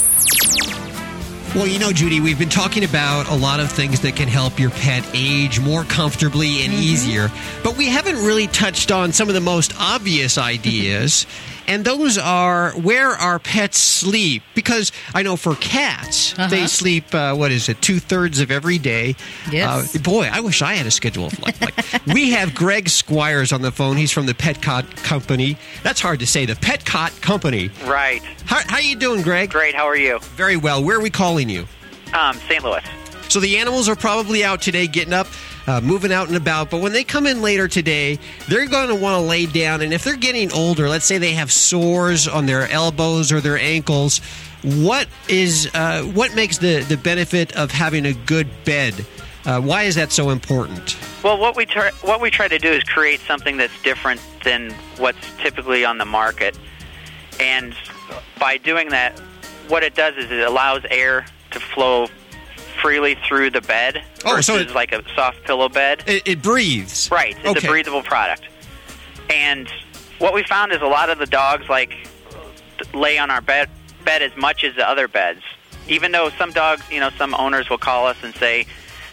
Well, 1.54 1.68
you 1.68 1.78
know, 1.78 1.92
Judy, 1.92 2.20
we've 2.20 2.38
been 2.38 2.48
talking 2.48 2.82
about 2.82 3.28
a 3.28 3.34
lot 3.36 3.60
of 3.60 3.70
things 3.70 4.00
that 4.00 4.16
can 4.16 4.26
help 4.26 4.58
your 4.58 4.70
pet 4.70 5.08
age 5.14 5.60
more 5.60 5.84
comfortably 5.84 6.64
and 6.64 6.72
mm-hmm. 6.72 6.82
easier, 6.82 7.30
but 7.62 7.76
we 7.76 7.86
haven't 7.86 8.16
really 8.16 8.48
touched 8.48 8.90
on 8.90 9.12
some 9.12 9.28
of 9.28 9.34
the 9.34 9.40
most 9.40 9.72
obvious 9.78 10.36
ideas. 10.52 11.28
And 11.70 11.84
those 11.84 12.18
are 12.18 12.72
where 12.72 13.10
our 13.10 13.38
pets 13.38 13.80
sleep. 13.80 14.42
Because 14.56 14.90
I 15.14 15.22
know 15.22 15.36
for 15.36 15.54
cats, 15.54 16.34
they 16.50 16.66
sleep, 16.66 17.14
uh, 17.14 17.34
what 17.36 17.52
is 17.52 17.68
it, 17.68 17.80
two 17.80 18.00
thirds 18.00 18.40
of 18.40 18.50
every 18.50 18.76
day. 18.76 19.14
Yes. 19.52 19.94
Uh, 19.94 19.98
boy, 20.00 20.28
I 20.30 20.40
wish 20.40 20.62
I 20.62 20.74
had 20.74 20.86
a 20.86 20.90
schedule 20.90 21.30
like, 21.40 21.60
like 21.60 22.06
We 22.12 22.30
have 22.32 22.56
Greg 22.56 22.88
Squires 22.88 23.52
on 23.52 23.62
the 23.62 23.70
phone. 23.70 23.96
He's 23.96 24.10
from 24.10 24.26
the 24.26 24.34
Petcot 24.34 24.96
Company. 25.04 25.56
That's 25.84 26.00
hard 26.00 26.18
to 26.20 26.26
say, 26.26 26.44
the 26.44 26.54
Petcot 26.54 27.20
Company. 27.22 27.70
Right. 27.84 28.20
How, 28.46 28.60
how 28.66 28.78
you 28.78 28.96
doing, 28.96 29.22
Greg? 29.22 29.50
Great. 29.50 29.76
How 29.76 29.86
are 29.86 29.96
you? 29.96 30.18
Very 30.34 30.56
well. 30.56 30.82
Where 30.82 30.96
are 30.98 31.00
we 31.00 31.10
calling 31.10 31.48
you? 31.48 31.66
Um, 32.14 32.36
St. 32.48 32.64
Louis. 32.64 32.82
So 33.28 33.38
the 33.38 33.58
animals 33.58 33.88
are 33.88 33.94
probably 33.94 34.42
out 34.42 34.60
today, 34.60 34.88
getting 34.88 35.12
up, 35.12 35.28
uh, 35.70 35.80
moving 35.80 36.12
out 36.12 36.26
and 36.26 36.36
about. 36.36 36.70
But 36.70 36.80
when 36.80 36.92
they 36.92 37.04
come 37.04 37.26
in 37.26 37.42
later 37.42 37.68
today, 37.68 38.18
they're 38.48 38.66
going 38.66 38.88
to 38.88 38.94
want 38.94 39.22
to 39.22 39.26
lay 39.26 39.46
down. 39.46 39.82
And 39.82 39.92
if 39.92 40.02
they're 40.02 40.16
getting 40.16 40.52
older, 40.52 40.88
let's 40.88 41.04
say 41.04 41.18
they 41.18 41.34
have 41.34 41.52
sores 41.52 42.26
on 42.26 42.46
their 42.46 42.68
elbows 42.68 43.30
or 43.30 43.40
their 43.40 43.58
ankles, 43.58 44.18
what 44.62 45.08
is 45.28 45.70
uh, 45.72 46.02
what 46.02 46.34
makes 46.34 46.58
the 46.58 46.80
the 46.80 46.96
benefit 46.96 47.56
of 47.56 47.70
having 47.70 48.04
a 48.06 48.12
good 48.12 48.48
bed? 48.64 49.06
Uh, 49.46 49.60
why 49.60 49.84
is 49.84 49.94
that 49.94 50.12
so 50.12 50.30
important? 50.30 50.98
Well, 51.22 51.38
what 51.38 51.56
we 51.56 51.64
try, 51.64 51.90
what 52.02 52.20
we 52.20 52.30
try 52.30 52.48
to 52.48 52.58
do 52.58 52.68
is 52.68 52.84
create 52.84 53.20
something 53.20 53.56
that's 53.56 53.80
different 53.82 54.20
than 54.44 54.72
what's 54.98 55.34
typically 55.38 55.84
on 55.84 55.96
the 55.96 56.04
market, 56.04 56.58
and 57.38 57.74
by 58.38 58.58
doing 58.58 58.90
that, 58.90 59.18
what 59.68 59.82
it 59.82 59.94
does 59.94 60.14
is 60.16 60.30
it 60.30 60.46
allows 60.46 60.84
air 60.90 61.24
to 61.52 61.60
flow 61.60 62.08
freely 62.82 63.16
through 63.26 63.50
the 63.50 63.60
bed 63.60 64.02
Oh, 64.24 64.30
versus 64.36 64.46
so 64.46 64.56
it- 64.56 64.74
like 64.74 64.92
a 64.92 65.02
soft 65.14 65.44
pillow 65.44 65.68
bed. 65.68 66.02
It, 66.06 66.22
it 66.26 66.42
breathes. 66.42 67.10
Right. 67.10 67.36
It's 67.38 67.46
Okay. 67.46 67.66
a 67.66 67.70
breathable 67.70 68.02
product. 68.02 68.42
And 69.28 69.68
what 70.18 70.34
we 70.34 70.42
found 70.42 70.72
is 70.72 70.80
a 70.82 70.86
lot 70.86 71.10
of 71.10 71.18
the 71.18 71.26
dogs 71.26 71.68
like 71.68 71.94
lay 72.94 73.18
on 73.18 73.30
our 73.30 73.40
bed 73.40 73.68
bed 74.04 74.22
as 74.22 74.34
much 74.36 74.64
as 74.64 74.74
the 74.76 74.88
other 74.88 75.06
beds. 75.08 75.42
Even 75.88 76.12
though 76.12 76.30
some 76.30 76.50
dogs, 76.52 76.82
you 76.90 77.00
know, 77.00 77.10
some 77.18 77.34
owners 77.34 77.68
will 77.68 77.78
call 77.78 78.06
us 78.06 78.16
and 78.22 78.34
say, 78.36 78.64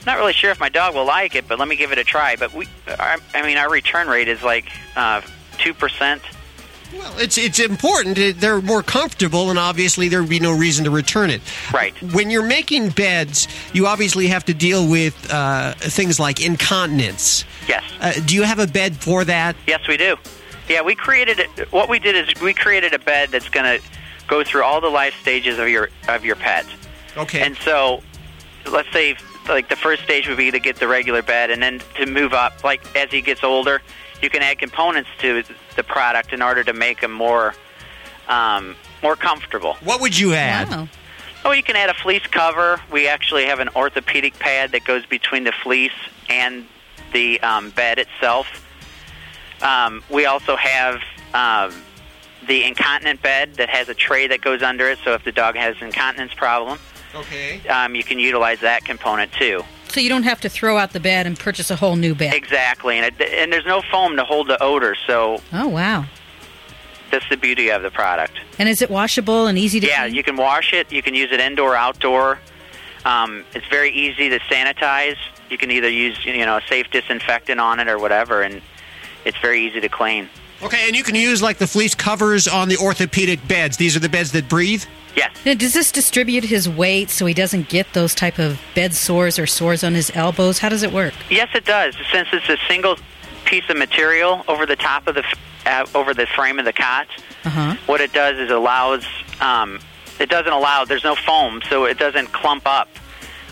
"Not 0.06 0.18
really 0.18 0.34
sure 0.34 0.52
if 0.52 0.60
my 0.60 0.70
dog 0.70 0.96
will 0.96 1.06
like 1.06 1.36
it, 1.36 1.48
but 1.48 1.60
let 1.60 1.68
me 1.68 1.76
give 1.76 1.92
it 1.92 1.98
a 1.98 2.04
try." 2.04 2.36
But 2.36 2.54
we, 2.54 2.68
our, 3.00 3.18
I 3.34 3.42
mean, 3.42 3.58
our 3.58 3.70
return 3.70 4.08
rate 4.08 4.28
is 4.28 4.42
like 4.44 4.66
uh, 4.96 5.22
two 5.58 5.74
percent. 5.74 6.22
Well, 6.94 7.13
it's 7.17 7.38
it's 7.38 7.60
important. 7.60 8.39
They're 8.39 8.62
more 8.62 8.84
comfortable, 8.84 9.50
and 9.50 9.60
obviously 9.60 10.08
there 10.08 10.22
would 10.22 10.29
be 10.29 10.39
no 10.39 10.58
reason 10.58 10.86
to 10.86 10.91
return 10.91 11.29
it. 11.29 11.41
Right. 11.74 11.94
When 12.13 12.29
you're 12.29 12.46
making 12.46 12.89
beds, 12.89 13.48
you 13.74 13.88
obviously 13.88 14.27
have 14.27 14.46
to 14.46 14.53
deal 14.53 14.88
with 14.88 15.15
uh, 15.32 15.74
things 15.74 16.20
like 16.20 16.44
incontinence. 16.44 17.46
Yes. 17.67 17.84
Uh, 18.00 18.13
do 18.25 18.36
you 18.36 18.44
have 18.44 18.60
a 18.60 18.67
bed 18.67 18.96
for 18.96 19.25
that? 19.25 19.56
Yes, 19.67 19.88
we 19.88 19.98
do. 19.98 20.15
Yeah, 20.70 20.82
we 20.82 20.96
created 20.96 21.39
it. 21.39 21.72
What 21.72 21.89
we 21.89 22.00
did 22.00 22.15
is 22.15 22.41
we 22.41 22.53
created 22.53 22.94
a 22.94 23.00
bed 23.00 23.29
that's 23.29 23.50
going 23.50 23.79
to 23.79 23.86
go 24.27 24.44
through 24.44 24.63
all 24.63 24.82
the 24.82 24.89
life 24.89 25.13
stages 25.22 25.60
of 25.60 25.70
your 25.70 25.89
of 26.08 26.24
your 26.24 26.36
pet. 26.36 26.65
Okay. 27.15 27.41
And 27.41 27.58
so, 27.58 28.01
let's 28.72 28.91
say 28.91 29.17
like 29.50 29.70
the 29.70 29.75
first 29.75 30.03
stage 30.03 30.27
would 30.27 30.38
be 30.38 30.51
to 30.51 30.60
get 30.60 30.77
the 30.77 30.88
regular 30.88 31.22
bed, 31.22 31.50
and 31.50 31.62
then 31.62 31.82
to 31.96 32.06
move 32.06 32.34
up. 32.34 32.63
Like 32.63 32.96
as 32.96 33.10
he 33.12 33.22
gets 33.22 33.44
older, 33.44 33.82
you 34.22 34.30
can 34.30 34.42
add 34.42 34.58
components 34.60 35.10
to 35.20 35.44
the 35.76 35.84
product 35.84 36.34
in 36.34 36.42
order 36.42 36.64
to 36.64 36.74
make 36.74 37.02
them 37.02 37.12
more 37.12 37.54
um, 38.28 38.76
more 39.04 39.16
comfortable. 39.16 39.76
What 39.84 40.02
would 40.02 40.18
you 40.18 40.34
add? 40.34 40.70
Wow. 40.70 40.88
Oh, 41.46 41.52
you 41.52 41.64
can 41.64 41.76
add 41.78 41.90
a 41.90 41.94
fleece 41.94 42.26
cover. 42.28 42.82
We 42.92 43.08
actually 43.08 43.46
have 43.46 43.60
an 43.60 43.70
orthopedic 43.76 44.38
pad 44.40 44.72
that 44.72 44.84
goes 44.84 45.06
between 45.06 45.44
the 45.46 45.54
fleece 45.64 45.92
and 46.30 46.66
the 47.14 47.40
um, 47.42 47.70
bed 47.70 48.00
itself. 48.00 48.48
Um, 49.62 50.04
we 50.10 50.26
also 50.26 50.56
have 50.58 51.00
um, 51.34 51.74
the 52.48 52.64
incontinent 52.66 53.22
bed 53.22 53.56
that 53.56 53.70
has 53.70 53.88
a 53.88 53.94
tray 53.94 54.28
that 54.28 54.42
goes 54.42 54.62
under 54.62 54.90
it. 54.90 55.00
So 55.06 55.14
if 55.14 55.24
the 55.24 55.32
dog 55.32 55.56
has 55.56 55.76
incontinence 55.82 56.34
problem, 56.34 56.80
Okay. 57.16 57.66
um, 57.70 57.96
you 57.96 58.04
can 58.04 58.20
utilize 58.20 58.60
that 58.60 58.84
component 58.84 59.32
too. 59.32 59.64
So 59.98 60.01
you 60.01 60.10
don't 60.10 60.22
have 60.25 60.42
to 60.42 60.50
throw 60.50 60.77
out 60.77 60.94
the 60.94 61.00
bed 61.00 61.25
and 61.25 61.39
purchase 61.39 61.72
a 61.72 61.75
whole 61.75 61.96
new 61.96 62.13
bed. 62.13 62.36
Exactly, 62.36 63.00
and 63.00 63.08
it, 63.08 63.20
and 63.20 63.51
there's 63.51 63.66
no 63.66 63.82
foam 63.82 64.16
to 64.18 64.24
hold 64.24 64.48
the 64.48 64.62
odor, 64.62 64.94
so 65.08 65.42
Oh 65.51 65.68
wow. 65.68 66.06
that's 67.10 67.27
the 67.30 67.36
beauty 67.36 67.70
of 67.72 67.82
the 67.82 67.89
product. 67.89 68.34
And 68.60 68.70
is 68.70 68.84
it 68.84 68.92
washable 68.92 69.48
and 69.48 69.58
easy 69.58 69.80
to 69.80 69.88
Yeah, 69.88 70.04
clean? 70.04 70.13
you 70.13 70.22
can 70.22 70.36
wash 70.38 70.72
it. 70.72 70.92
You 70.92 71.01
can 71.01 71.16
use 71.16 71.32
it 71.32 71.39
indoor, 71.39 71.75
outdoor. 71.75 72.38
Um, 73.06 73.44
it's 73.56 73.66
very 73.70 73.89
easy 73.89 74.30
to 74.30 74.38
sanitize. 74.42 75.18
You 75.50 75.58
can 75.58 75.72
either 75.72 75.89
use 75.89 76.24
you 76.24 76.46
know 76.46 76.58
a 76.58 76.62
safe 76.68 76.92
disinfectant 76.92 77.60
on 77.60 77.80
it 77.80 77.88
or 77.88 77.98
whatever, 77.98 78.44
and 78.44 78.62
it's 79.25 79.39
very 79.39 79.66
easy 79.66 79.82
to 79.82 79.89
clean. 79.89 80.30
Okay, 80.64 80.88
and 80.88 80.96
you 80.96 81.04
can 81.04 81.16
use 81.16 81.42
like 81.42 81.58
the 81.58 81.68
fleece 81.68 81.94
covers 81.96 82.48
on 82.48 82.68
the 82.68 82.78
orthopedic 82.78 83.46
beds. 83.48 83.78
These 83.78 83.96
are 83.96 84.00
the 84.00 84.10
beds 84.10 84.32
that 84.32 84.50
breathe. 84.50 84.84
Yes. 85.16 85.32
Now, 85.46 85.54
does 85.56 85.74
this 85.74 85.92
distribute 85.92 86.44
his 86.44 86.68
weight 86.70 87.10
so 87.10 87.26
he 87.26 87.34
doesn't 87.34 87.70
get 87.70 87.92
those 87.94 88.14
type 88.14 88.38
of 88.40 88.60
bed 88.76 88.94
sores 88.94 89.40
or 89.40 89.48
sores 89.48 89.84
on 89.84 89.94
his 89.96 90.12
elbows? 90.16 90.60
How 90.60 90.70
does 90.70 90.84
it 90.84 90.92
work? 90.92 91.14
Yes, 91.30 91.50
it 91.56 91.66
does. 91.66 91.96
Since 92.12 92.28
it's 92.34 92.50
a 92.50 92.58
single 92.68 92.98
piece 93.46 93.68
of 93.70 93.78
material 93.78 94.44
over 94.48 94.66
the 94.66 94.76
top 94.76 95.08
of 95.08 95.16
the 95.16 95.24
uh, 95.66 95.86
over 95.96 96.14
the 96.14 96.26
frame 96.28 96.60
of 96.60 96.66
the 96.66 96.74
cot, 96.74 97.08
Uh 97.46 97.50
huh. 97.50 97.76
what 97.88 98.00
it 98.02 98.14
does 98.14 98.38
is 98.38 98.52
allows 98.52 99.06
um, 99.42 99.80
it 100.20 100.30
doesn't 100.30 100.52
allow 100.54 100.86
there's 100.86 101.04
no 101.04 101.16
foam, 101.16 101.62
so 101.70 101.86
it 101.86 101.98
doesn't 101.98 102.28
clump 102.34 102.64
up, 102.66 102.88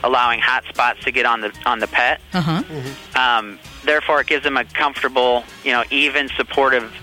allowing 0.03 0.39
hot 0.39 0.63
spots 0.65 1.03
to 1.03 1.11
get 1.11 1.25
on 1.25 1.41
the 1.41 1.53
on 1.65 1.79
the 1.79 1.87
pet. 1.87 2.21
Uh 2.33 2.41
huh. 2.41 3.19
Um, 3.19 3.59
therefore, 3.83 4.21
it 4.21 4.27
gives 4.27 4.43
them 4.43 4.57
a 4.57 4.65
comfortable, 4.65 5.43
you 5.63 5.71
know, 5.71 5.83
even 5.91 6.29
supportive 6.29 6.93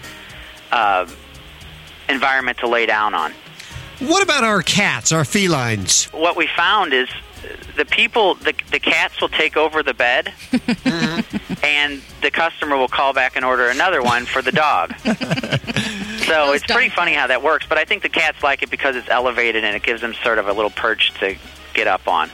uh, 0.70 1.06
environment 2.08 2.58
to 2.58 2.68
lay 2.68 2.86
down 2.86 3.14
on. 3.14 3.32
What 4.00 4.22
about 4.22 4.42
our 4.42 4.62
cats, 4.62 5.12
our 5.12 5.24
felines? 5.24 6.06
What 6.06 6.36
we 6.36 6.48
found 6.48 6.92
is 6.92 7.08
the 7.76 7.84
people, 7.84 8.34
the, 8.34 8.54
the 8.70 8.80
cats 8.80 9.20
will 9.20 9.28
take 9.28 9.56
over 9.56 9.82
the 9.82 9.94
bed, 9.94 10.32
and 11.62 12.02
the 12.20 12.30
customer 12.32 12.76
will 12.76 12.88
call 12.88 13.12
back 13.12 13.36
and 13.36 13.44
order 13.44 13.68
another 13.68 14.02
one 14.02 14.26
for 14.26 14.42
the 14.42 14.52
dog. 14.52 14.96
so 14.98 16.46
Those 16.46 16.56
it's 16.56 16.66
pretty 16.66 16.90
funny 16.90 17.12
how 17.12 17.26
that 17.28 17.42
works. 17.42 17.66
But 17.68 17.78
I 17.78 17.84
think 17.84 18.02
the 18.02 18.08
cats 18.08 18.42
like 18.42 18.62
it 18.62 18.70
because 18.70 18.96
it's 18.96 19.08
elevated 19.08 19.64
and 19.64 19.76
it 19.76 19.82
gives 19.82 20.00
them 20.00 20.14
sort 20.22 20.38
of 20.38 20.48
a 20.48 20.52
little 20.52 20.70
perch 20.70 21.12
to 21.20 21.36
get 21.74 21.86
up 21.86 22.06
on. 22.08 22.30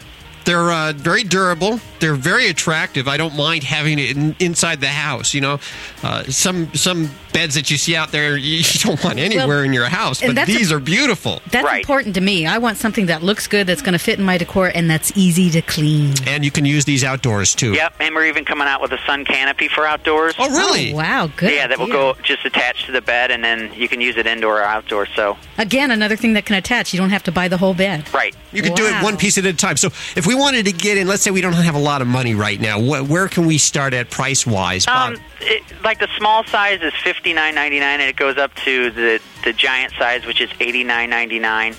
They're 0.48 0.72
uh, 0.72 0.94
very 0.94 1.24
durable. 1.24 1.78
They're 2.00 2.14
very 2.14 2.48
attractive. 2.48 3.06
I 3.06 3.18
don't 3.18 3.36
mind 3.36 3.64
having 3.64 3.98
it 3.98 4.16
in, 4.16 4.34
inside 4.40 4.80
the 4.80 4.86
house. 4.88 5.34
You 5.34 5.42
know, 5.42 5.60
uh, 6.02 6.22
some 6.24 6.72
some 6.74 7.10
beds 7.34 7.54
that 7.54 7.70
you 7.70 7.76
see 7.76 7.94
out 7.94 8.12
there 8.12 8.34
you 8.52 8.62
don't 8.80 9.02
want 9.04 9.18
anywhere 9.18 9.46
Well, 9.46 9.58
in 9.60 9.74
your 9.74 9.84
house, 9.90 10.22
but 10.22 10.34
that's 10.34 10.48
a- 10.48 10.52
these 10.54 10.72
are 10.72 10.80
beautiful. 10.80 11.42
That's 11.50 11.66
Right. 11.66 11.80
important 11.80 12.14
to 12.14 12.22
me. 12.22 12.46
I 12.46 12.56
want 12.56 12.78
something 12.78 13.06
that 13.06 13.22
looks 13.22 13.46
good, 13.46 13.66
that's 13.66 13.82
going 13.82 13.92
to 13.92 13.98
fit 13.98 14.18
in 14.18 14.24
my 14.24 14.38
decor, 14.38 14.68
and 14.74 14.88
that's 14.90 15.12
easy 15.16 15.50
to 15.50 15.60
clean. 15.60 16.14
And 16.26 16.42
you 16.46 16.50
can 16.50 16.64
use 16.64 16.86
these 16.86 17.04
outdoors 17.04 17.54
too. 17.54 17.74
Yep, 17.74 17.96
and 18.00 18.14
we're 18.14 18.24
even 18.26 18.46
coming 18.46 18.66
out 18.66 18.80
with 18.80 18.92
a 18.92 18.98
sun 19.06 19.26
canopy 19.26 19.68
for 19.68 19.86
outdoors. 19.86 20.34
Oh, 20.38 20.48
really? 20.50 20.94
Oh, 20.94 20.96
wow, 20.96 21.30
good. 21.36 21.52
yeah, 21.52 21.66
that 21.66 21.78
will 21.78 21.88
go 21.88 22.14
just 22.22 22.46
attached 22.46 22.86
to 22.86 22.92
the 22.92 23.02
bed, 23.02 23.30
and 23.30 23.44
then 23.44 23.70
you 23.74 23.86
can 23.88 24.00
use 24.00 24.16
it 24.16 24.26
indoor 24.26 24.60
or 24.60 24.64
outdoor. 24.64 25.06
So, 25.14 25.36
Again, 25.58 25.90
another 25.90 26.16
thing 26.16 26.32
that 26.32 26.46
can 26.46 26.56
attach. 26.56 26.94
You 26.94 26.98
don't 26.98 27.10
have 27.10 27.24
to 27.24 27.32
buy 27.32 27.48
the 27.48 27.58
whole 27.58 27.74
bed. 27.74 28.08
right. 28.14 28.34
You 28.50 28.62
can 28.62 28.72
do 28.74 28.86
it 28.86 29.02
one 29.04 29.18
piece 29.18 29.36
at 29.36 29.44
a 29.44 29.52
time. 29.52 29.76
So 29.76 29.88
if 30.16 30.26
we 30.26 30.34
wanted 30.38 30.66
to 30.66 30.72
get 30.72 30.96
in, 30.98 31.06
let's 31.06 31.22
say 31.22 31.30
we 31.30 31.40
don't 31.40 31.52
have 31.52 31.74
a 31.74 31.78
lot 31.80 32.00
of 32.02 32.08
money 32.08 32.34
right 32.34 32.60
now, 32.60 32.78
wh- 32.80 33.08
where 33.08 33.28
can 33.28 33.46
we 33.46 33.58
start 33.58 33.92
at 33.94 34.10
price 34.10 34.46
wise? 34.46 34.86
Um, 34.86 35.16
it, 35.40 35.62
like 35.84 35.98
the 35.98 36.08
small 36.16 36.44
size 36.44 36.80
is 36.82 36.92
fifty 37.02 37.32
nine 37.32 37.54
ninety 37.54 37.80
nine, 37.80 38.00
and 38.00 38.08
it 38.08 38.16
goes 38.16 38.38
up 38.38 38.54
to 38.64 38.90
the 38.90 39.20
the 39.44 39.52
giant 39.52 39.92
size, 39.98 40.24
which 40.24 40.40
is 40.40 40.50
eighty 40.60 40.84
nine 40.84 41.10
ninety 41.10 41.38
nine, 41.38 41.74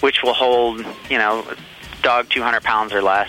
which 0.00 0.22
will 0.22 0.34
hold 0.34 0.84
you 1.08 1.18
know 1.18 1.46
dog 2.02 2.28
two 2.28 2.42
hundred 2.42 2.62
pounds 2.62 2.92
or 2.92 3.02
less. 3.02 3.28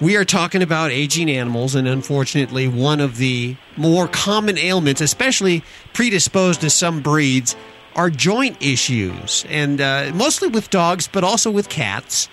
We 0.00 0.16
are 0.16 0.24
talking 0.24 0.62
about 0.62 0.90
aging 0.90 1.30
animals, 1.30 1.74
and 1.74 1.86
unfortunately, 1.86 2.66
one 2.68 3.00
of 3.00 3.18
the 3.18 3.56
more 3.76 4.08
common 4.08 4.58
ailments, 4.58 5.00
especially 5.00 5.62
predisposed 5.92 6.60
to 6.62 6.70
some 6.70 7.02
breeds, 7.02 7.56
are 7.96 8.10
joint 8.10 8.56
issues, 8.60 9.44
and 9.48 9.80
uh, 9.80 10.10
mostly 10.14 10.48
with 10.48 10.70
dogs, 10.70 11.08
but 11.08 11.24
also 11.24 11.50
with 11.50 11.68
cats. 11.68 12.28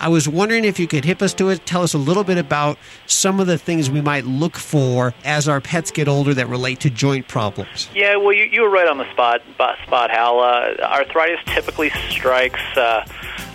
I 0.00 0.08
was 0.08 0.28
wondering 0.28 0.64
if 0.64 0.78
you 0.78 0.86
could 0.86 1.04
hip 1.04 1.22
us 1.22 1.34
to 1.34 1.48
it, 1.48 1.66
tell 1.66 1.82
us 1.82 1.92
a 1.92 1.98
little 1.98 2.22
bit 2.22 2.38
about 2.38 2.78
some 3.06 3.40
of 3.40 3.48
the 3.48 3.58
things 3.58 3.90
we 3.90 4.00
might 4.00 4.24
look 4.24 4.56
for 4.56 5.12
as 5.24 5.48
our 5.48 5.60
pets 5.60 5.90
get 5.90 6.06
older 6.06 6.34
that 6.34 6.48
relate 6.48 6.80
to 6.80 6.90
joint 6.90 7.26
problems. 7.26 7.88
Yeah, 7.94 8.16
well, 8.16 8.32
you, 8.32 8.44
you 8.44 8.62
were 8.62 8.70
right 8.70 8.86
on 8.86 8.98
the 8.98 9.10
spot, 9.10 9.42
spot 9.54 10.10
Hal. 10.10 10.38
Uh, 10.38 10.76
arthritis 10.82 11.40
typically 11.46 11.90
strikes 12.10 12.60
uh, 12.76 13.04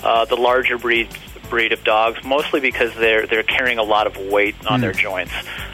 uh, 0.04 0.26
the 0.26 0.36
larger 0.36 0.78
breed 0.78 1.08
breed 1.54 1.72
of 1.72 1.84
dogs, 1.84 2.18
mostly 2.24 2.60
because 2.60 2.92
they're 2.96 3.28
they're 3.28 3.44
carrying 3.44 3.78
a 3.78 3.84
lot 3.84 4.08
of 4.08 4.18
weight 4.18 4.56
on 4.66 4.80
mm. 4.80 4.82
their 4.82 4.92
joints. 4.92 5.32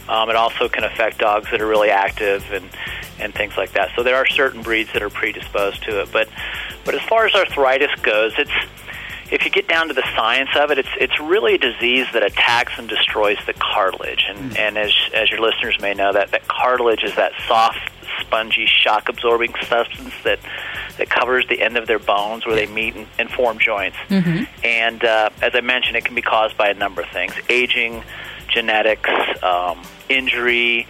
Um, 0.10 0.30
it 0.30 0.36
also 0.36 0.68
can 0.68 0.84
affect 0.84 1.20
dogs 1.20 1.50
that 1.52 1.62
are 1.62 1.68
really 1.68 1.90
active 1.90 2.44
and 2.52 2.70
and 3.18 3.34
things 3.34 3.56
like 3.56 3.72
that. 3.72 3.92
So 3.96 4.04
there 4.04 4.18
are 4.18 4.26
certain 4.26 4.62
breeds 4.62 4.92
that 4.92 5.02
are 5.02 5.10
predisposed 5.10 5.82
to 5.84 6.02
it. 6.02 6.12
But 6.12 6.28
but 6.84 6.96
as 6.96 7.02
far 7.04 7.26
as 7.26 7.34
arthritis 7.34 7.96
goes, 8.02 8.34
it's 8.38 8.52
if 9.32 9.46
you 9.46 9.52
get 9.52 9.70
down 9.70 9.88
to 9.88 9.94
the 9.94 10.04
science 10.18 10.50
of 10.58 10.70
it, 10.70 10.80
it's 10.80 10.96
it's 11.00 11.18
really 11.18 11.56
a 11.56 11.58
disease 11.58 12.08
that 12.12 12.24
attacks 12.24 12.74
and 12.78 12.90
destroys 12.90 13.38
the 13.46 13.54
cartilage. 13.54 14.26
And 14.28 14.52
mm. 14.52 14.60
and 14.60 14.78
as 14.78 14.92
as 15.14 15.32
your 15.32 15.40
listeners 15.40 15.80
may 15.80 15.94
know, 15.94 16.12
that 16.12 16.32
that 16.32 16.46
cartilage 16.50 17.04
is 17.06 17.16
that 17.16 17.32
soft, 17.48 17.80
spongy, 18.20 18.66
shock 18.66 19.08
absorbing 19.08 19.54
substance 19.70 20.14
that 20.26 20.40
that 21.00 21.10
covers 21.10 21.48
the 21.48 21.62
end 21.62 21.78
of 21.78 21.88
their 21.88 22.00
bones 22.00 22.46
where 22.46 22.56
they 22.56 22.68
meet 22.68 22.96
and, 22.96 23.08
and 23.18 23.30
form 23.32 23.58
joints. 23.60 23.98
Mm-hmm. 24.10 24.44
And 24.64 25.04
uh, 25.04 25.32
as 25.42 25.52
I 25.56 25.62
mentioned, 25.62 25.96
it 25.98 26.06
can 26.06 26.16
be 26.16 26.22
caused 26.22 26.56
by 26.56 26.70
a 26.70 26.76
number 26.76 27.02
of 27.02 27.10
things: 27.10 27.34
aging, 27.50 28.04
genetics, 28.48 29.10
um, 29.42 29.82
injury 30.08 30.88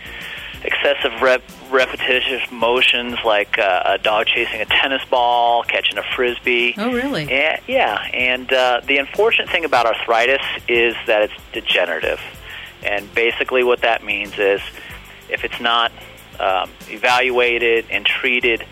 excessive 0.63 1.21
rep, 1.21 1.41
repetitive 1.71 2.51
motions 2.51 3.17
like 3.23 3.57
uh, 3.57 3.83
a 3.85 3.97
dog 3.97 4.27
chasing 4.27 4.61
a 4.61 4.65
tennis 4.65 5.03
ball, 5.09 5.63
catching 5.63 5.97
a 5.97 6.03
frisbee. 6.15 6.73
Oh, 6.77 6.91
really? 6.91 7.25
Yeah, 7.25 7.59
yeah. 7.67 7.95
And 8.13 8.51
uh, 8.51 8.81
the 8.85 8.97
unfortunate 8.97 9.49
thing 9.49 9.65
about 9.65 9.85
arthritis 9.85 10.41
is 10.67 10.95
that 11.07 11.23
it's 11.23 11.33
degenerative. 11.53 12.19
And 12.83 13.13
basically, 13.13 13.63
what 13.63 13.81
that 13.81 14.03
means 14.03 14.37
is 14.37 14.61
if 15.29 15.43
it's 15.43 15.59
not 15.59 15.91
um, 16.39 16.69
evaluated 16.89 17.85
and 17.89 18.05
treated 18.05 18.65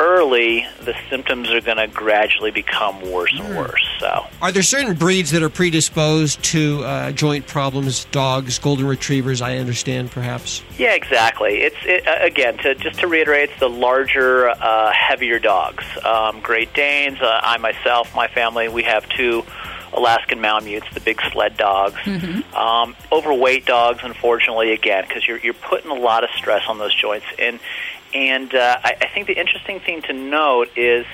early, 0.00 0.66
the 0.82 0.94
symptoms 1.08 1.50
are 1.50 1.60
going 1.60 1.76
to 1.76 1.86
gradually 1.86 2.50
become 2.50 3.00
worse 3.12 3.32
and 3.38 3.56
worse. 3.56 3.86
So, 4.00 4.26
are 4.40 4.50
there 4.50 4.62
certain 4.62 4.94
breeds 4.94 5.30
that 5.30 5.42
are 5.42 5.50
predisposed 5.50 6.42
to 6.44 6.82
uh, 6.84 7.12
joint 7.12 7.46
problems? 7.46 8.06
Dogs, 8.06 8.58
golden 8.58 8.86
retrievers, 8.86 9.42
I 9.42 9.58
understand, 9.58 10.10
perhaps. 10.10 10.62
Yeah, 10.78 10.94
exactly. 10.94 11.60
It's 11.60 11.76
it, 11.84 12.08
uh, 12.08 12.16
again 12.20 12.56
to 12.58 12.74
just 12.74 12.98
to 13.00 13.06
reiterate, 13.06 13.50
it's 13.50 13.60
the 13.60 13.68
larger, 13.68 14.48
uh, 14.48 14.92
heavier 14.92 15.38
dogs. 15.38 15.84
Um, 16.04 16.40
Great 16.40 16.72
Danes. 16.72 17.20
Uh, 17.20 17.40
I 17.42 17.58
myself, 17.58 18.14
my 18.14 18.26
family, 18.26 18.68
we 18.68 18.82
have 18.84 19.08
two. 19.10 19.44
Alaskan 19.92 20.38
Malamutes, 20.40 20.86
the 20.94 21.00
big 21.00 21.20
sled 21.32 21.56
dogs. 21.56 21.96
Mm-hmm. 21.96 22.54
Um, 22.54 22.94
overweight 23.10 23.66
dogs, 23.66 23.98
unfortunately, 24.04 24.72
again, 24.72 25.04
because 25.06 25.26
you're 25.26 25.38
you're 25.38 25.52
putting 25.52 25.90
a 25.90 25.94
lot 25.94 26.22
of 26.22 26.30
stress 26.36 26.62
on 26.68 26.78
those 26.78 26.94
joints, 26.94 27.26
and 27.40 27.58
and 28.14 28.54
uh, 28.54 28.78
I, 28.82 28.96
I 29.00 29.06
think 29.14 29.26
the 29.26 29.38
interesting 29.38 29.80
thing 29.80 30.02
to 30.02 30.12
note 30.12 30.70
is 30.76 31.06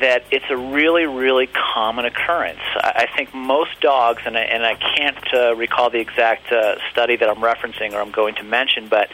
that 0.00 0.24
it's 0.32 0.44
a 0.50 0.56
really, 0.56 1.06
really 1.06 1.46
common 1.46 2.04
occurrence. 2.04 2.60
I, 2.76 3.06
I 3.08 3.16
think 3.16 3.32
most 3.32 3.80
dogs, 3.80 4.22
and 4.26 4.36
I, 4.36 4.40
and 4.40 4.64
I 4.64 4.74
can't 4.74 5.34
uh, 5.34 5.54
recall 5.54 5.90
the 5.90 6.00
exact 6.00 6.50
uh, 6.50 6.76
study 6.90 7.16
that 7.16 7.28
I'm 7.28 7.36
referencing 7.36 7.92
or 7.92 8.00
I'm 8.00 8.10
going 8.10 8.34
to 8.36 8.42
mention, 8.42 8.88
but 8.88 9.10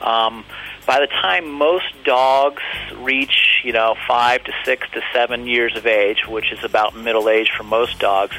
um, 0.00 0.44
by 0.86 1.00
the 1.00 1.06
time 1.06 1.50
most 1.50 1.86
dogs 2.04 2.62
reach, 2.96 3.60
you 3.64 3.72
know, 3.72 3.94
five 4.06 4.44
to 4.44 4.52
six 4.64 4.88
to 4.92 5.00
seven 5.12 5.46
years 5.46 5.76
of 5.76 5.86
age, 5.86 6.26
which 6.26 6.52
is 6.52 6.62
about 6.64 6.96
middle 6.96 7.28
age 7.28 7.50
for 7.56 7.62
most 7.62 7.98
dogs, 7.98 8.36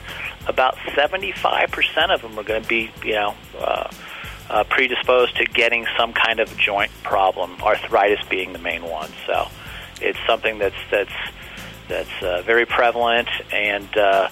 about 0.47 0.75
75% 0.75 2.13
of 2.13 2.21
them 2.21 2.37
are 2.37 2.43
going 2.43 2.61
to 2.61 2.67
be, 2.67 2.91
you 3.03 3.13
know, 3.13 3.35
uh, 3.57 3.89
uh, 4.49 4.63
predisposed 4.65 5.35
to 5.37 5.45
getting 5.45 5.85
some 5.97 6.13
kind 6.13 6.39
of 6.39 6.55
joint 6.57 6.91
problem, 7.03 7.61
arthritis 7.61 8.25
being 8.29 8.53
the 8.53 8.59
main 8.59 8.83
one. 8.83 9.09
So 9.25 9.47
it's 10.01 10.19
something 10.27 10.59
that's 10.59 10.75
that's 10.91 11.13
that's 11.87 12.23
uh, 12.23 12.41
very 12.43 12.65
prevalent, 12.65 13.29
and 13.51 13.97
uh, 13.97 14.29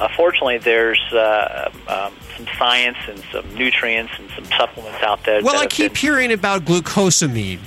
unfortunately, 0.00 0.58
there's 0.58 1.00
uh, 1.12 1.70
um, 1.88 2.14
some 2.36 2.46
science 2.58 2.98
and 3.08 3.22
some 3.32 3.54
nutrients 3.54 4.12
and 4.18 4.30
some 4.30 4.44
supplements 4.56 5.02
out 5.02 5.22
there. 5.24 5.42
Well, 5.42 5.60
I 5.60 5.66
keep 5.66 5.92
been... 5.92 6.00
hearing 6.00 6.32
about 6.32 6.62
glucosamine. 6.62 7.60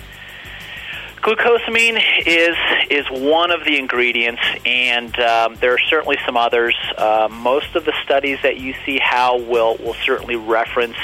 Glucosamine 1.22 2.02
is 2.26 2.56
is 2.90 3.06
one 3.10 3.52
of 3.52 3.66
the 3.66 3.78
ingredients, 3.78 4.42
and 4.66 5.18
um, 5.20 5.56
there 5.56 5.74
are 5.74 5.80
certainly 5.90 6.18
some 6.26 6.38
others. 6.38 6.76
Uh, 6.98 7.28
most 7.30 7.76
of 7.76 7.86
the 7.86 7.94
studies 8.04 8.40
that 8.44 8.58
you 8.58 8.74
see 8.86 8.98
how 9.02 9.38
will 9.38 9.76
will 9.78 9.96
certainly 10.06 10.36
reference 10.36 10.98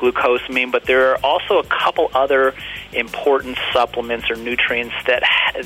glucosamine, 0.00 0.72
but 0.72 0.84
there 0.86 1.12
are 1.12 1.18
also 1.22 1.58
a 1.58 1.64
couple 1.64 2.10
other 2.14 2.54
important 2.92 3.58
supplements 3.72 4.30
or 4.30 4.36
nutrients 4.36 4.94
that 5.06 5.22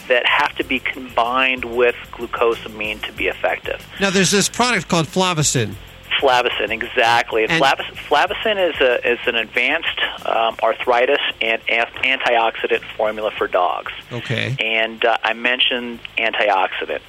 that 0.08 0.26
have 0.26 0.54
to 0.56 0.64
be 0.64 0.78
combined 0.78 1.64
with 1.64 1.94
glucosamine 2.12 3.00
to 3.02 3.12
be 3.12 3.26
effective. 3.26 3.86
Now, 4.00 4.10
there's 4.10 4.30
this 4.30 4.48
product 4.48 4.88
called 4.88 5.06
Flavicin. 5.06 5.74
Flavicin, 6.20 6.70
exactly. 6.70 7.44
And, 7.44 7.62
Flavicin 7.62 8.70
is 8.70 8.80
a 8.80 9.12
is 9.12 9.18
an 9.26 9.36
advanced 9.36 10.00
um, 10.26 10.56
arthritis 10.62 11.18
and 11.40 11.60
antioxidant 11.66 12.82
formula 12.96 13.30
for 13.36 13.46
dogs. 13.46 13.92
Okay. 14.12 14.56
And 14.58 15.04
uh, 15.04 15.18
I 15.22 15.32
mentioned 15.34 16.00
antioxidant. 16.18 17.00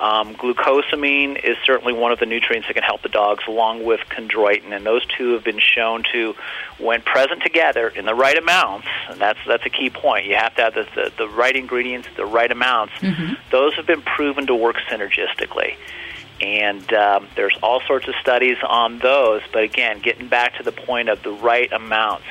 Um, 0.00 0.34
glucosamine 0.34 1.42
is 1.42 1.56
certainly 1.64 1.92
one 1.92 2.10
of 2.10 2.18
the 2.18 2.26
nutrients 2.26 2.66
that 2.66 2.74
can 2.74 2.82
help 2.82 3.02
the 3.02 3.08
dogs, 3.08 3.44
along 3.46 3.84
with 3.84 4.00
chondroitin, 4.10 4.72
and 4.72 4.84
those 4.84 5.06
two 5.06 5.32
have 5.34 5.44
been 5.44 5.60
shown 5.60 6.02
to, 6.12 6.34
when 6.78 7.00
present 7.00 7.42
together 7.42 7.88
in 7.88 8.04
the 8.04 8.14
right 8.14 8.36
amounts, 8.36 8.88
and 9.08 9.20
that's 9.20 9.38
that's 9.46 9.64
a 9.64 9.70
key 9.70 9.90
point. 9.90 10.26
You 10.26 10.34
have 10.34 10.54
to 10.56 10.62
have 10.62 10.74
the 10.74 10.86
the, 10.96 11.12
the 11.16 11.28
right 11.28 11.54
ingredients, 11.54 12.08
the 12.16 12.26
right 12.26 12.50
amounts. 12.50 12.94
Mm-hmm. 12.94 13.34
Those 13.52 13.74
have 13.74 13.86
been 13.86 14.02
proven 14.02 14.46
to 14.48 14.54
work 14.54 14.76
synergistically. 14.90 15.76
And 16.40 16.92
um, 16.92 17.28
there's 17.36 17.56
all 17.62 17.80
sorts 17.86 18.08
of 18.08 18.14
studies 18.20 18.56
on 18.68 18.98
those, 18.98 19.42
but 19.52 19.62
again, 19.62 20.00
getting 20.00 20.26
back 20.26 20.56
to 20.56 20.64
the 20.64 20.72
point 20.72 21.08
of 21.08 21.22
the 21.22 21.30
right 21.30 21.72
amounts. 21.72 22.26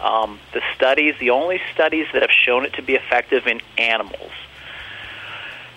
Um, 0.00 0.38
the 0.54 0.62
studies, 0.76 1.16
the 1.18 1.30
only 1.30 1.60
studies 1.74 2.06
that 2.12 2.22
have 2.22 2.30
shown 2.30 2.64
it 2.64 2.74
to 2.74 2.82
be 2.82 2.94
effective 2.94 3.48
in 3.48 3.60
animals 3.76 4.30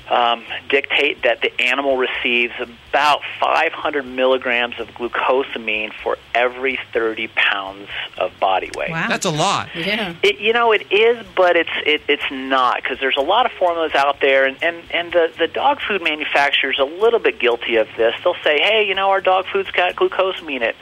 um, 0.09 0.43
dictate 0.69 1.23
that 1.23 1.41
the 1.41 1.61
animal 1.61 1.97
receives 1.97 2.53
about 2.59 3.21
500 3.39 4.05
milligrams 4.05 4.79
of 4.79 4.87
glucosamine 4.89 5.93
for 5.93 6.17
every 6.35 6.77
30 6.91 7.29
pounds 7.29 7.87
of 8.17 8.37
body 8.39 8.69
weight. 8.75 8.91
Wow. 8.91 9.07
That's 9.07 9.25
a 9.25 9.31
lot. 9.31 9.69
Yeah. 9.75 10.15
It, 10.21 10.39
you 10.39 10.53
know, 10.53 10.71
it 10.73 10.91
is, 10.91 11.25
but 11.35 11.55
it's 11.55 11.69
it, 11.85 12.01
it's 12.07 12.29
not 12.31 12.83
because 12.83 12.99
there's 12.99 13.17
a 13.17 13.21
lot 13.21 13.45
of 13.45 13.53
formulas 13.53 13.95
out 13.95 14.19
there, 14.19 14.45
and 14.45 14.61
and 14.61 14.83
and 14.91 15.11
the 15.13 15.31
the 15.37 15.47
dog 15.47 15.79
food 15.81 16.03
manufacturers 16.03 16.79
a 16.79 16.85
little 16.85 17.19
bit 17.19 17.39
guilty 17.39 17.77
of 17.77 17.87
this. 17.97 18.13
They'll 18.23 18.35
say, 18.43 18.59
hey, 18.59 18.85
you 18.87 18.95
know, 18.95 19.09
our 19.09 19.21
dog 19.21 19.45
food's 19.51 19.71
got 19.71 19.95
glucosamine. 19.95 20.61
It 20.61 20.75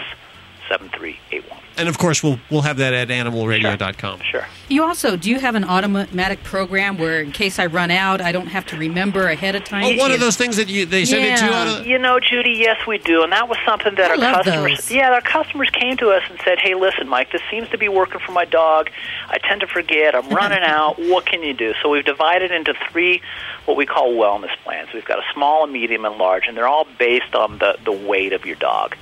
seven 0.68 0.88
three 0.90 1.18
eight 1.32 1.48
one. 1.50 1.58
And 1.76 1.88
of 1.88 1.96
course, 1.98 2.22
we'll 2.22 2.38
we'll 2.50 2.62
have 2.62 2.76
that 2.78 2.92
at 2.92 3.08
animalradio.com. 3.08 4.20
Sure. 4.30 4.46
You 4.68 4.82
also 4.84 5.16
do 5.16 5.30
you 5.30 5.38
have 5.40 5.54
an 5.54 5.64
automatic 5.64 6.42
program 6.42 6.98
where, 6.98 7.20
in 7.22 7.32
case 7.32 7.58
I 7.58 7.66
run 7.66 7.90
out, 7.90 8.20
I 8.20 8.32
don't 8.32 8.48
have 8.48 8.66
to 8.66 8.76
remember 8.76 9.28
ahead 9.28 9.54
of 9.54 9.64
time. 9.64 9.84
Oh, 9.84 9.96
one 9.96 10.10
of 10.12 10.20
those 10.20 10.36
things 10.36 10.56
that 10.56 10.68
you 10.68 10.84
they 10.86 11.04
send 11.04 11.24
it 11.24 11.38
to 11.38 11.44
you 11.44 11.50
Yeah. 11.50 11.56
on 11.60 11.68
a, 11.68 11.84
You 11.84 11.98
know, 11.98 12.18
Judy, 12.20 12.50
yes, 12.58 12.84
we 12.86 12.98
do, 12.98 13.22
and 13.22 13.32
that 13.32 13.48
was 13.48 13.58
something 13.64 13.94
that 13.94 14.10
I 14.10 14.14
our 14.26 14.42
customers, 14.42 14.76
those. 14.78 14.90
yeah, 14.90 15.10
our 15.12 15.20
customers 15.20 15.70
came 15.70 15.96
to 15.98 16.10
us 16.10 16.22
and 16.28 16.38
said, 16.44 16.58
"Hey, 16.58 16.74
listen, 16.74 17.08
Mike, 17.08 17.30
this 17.32 17.42
seems 17.50 17.68
to 17.70 17.78
be 17.78 17.88
working 17.88 18.20
for 18.20 18.32
my 18.32 18.44
dog. 18.44 18.90
I 19.28 19.38
tend 19.38 19.60
to 19.60 19.66
forget. 19.66 20.14
I'm 20.14 20.28
running 20.30 20.62
out. 20.62 20.98
What 20.98 21.26
can 21.26 21.42
you 21.42 21.54
do?" 21.54 21.74
So 21.82 21.88
we've 21.90 22.04
divided 22.04 22.50
into 22.50 22.74
three 22.90 23.22
what 23.66 23.76
we 23.76 23.86
call 23.86 24.14
wellness 24.14 24.56
plans. 24.64 24.88
We've 24.92 25.04
got 25.04 25.18
a 25.20 25.24
small, 25.32 25.64
a 25.64 25.66
medium, 25.68 26.04
and 26.04 26.16
large, 26.16 26.46
and 26.48 26.56
they're 26.56 26.68
all 26.68 26.86
based 26.98 27.34
on 27.34 27.58
the 27.58 27.78
the 27.84 27.92
weight 27.92 28.32
of 28.32 28.44
your 28.44 28.56
dog. 28.56 28.96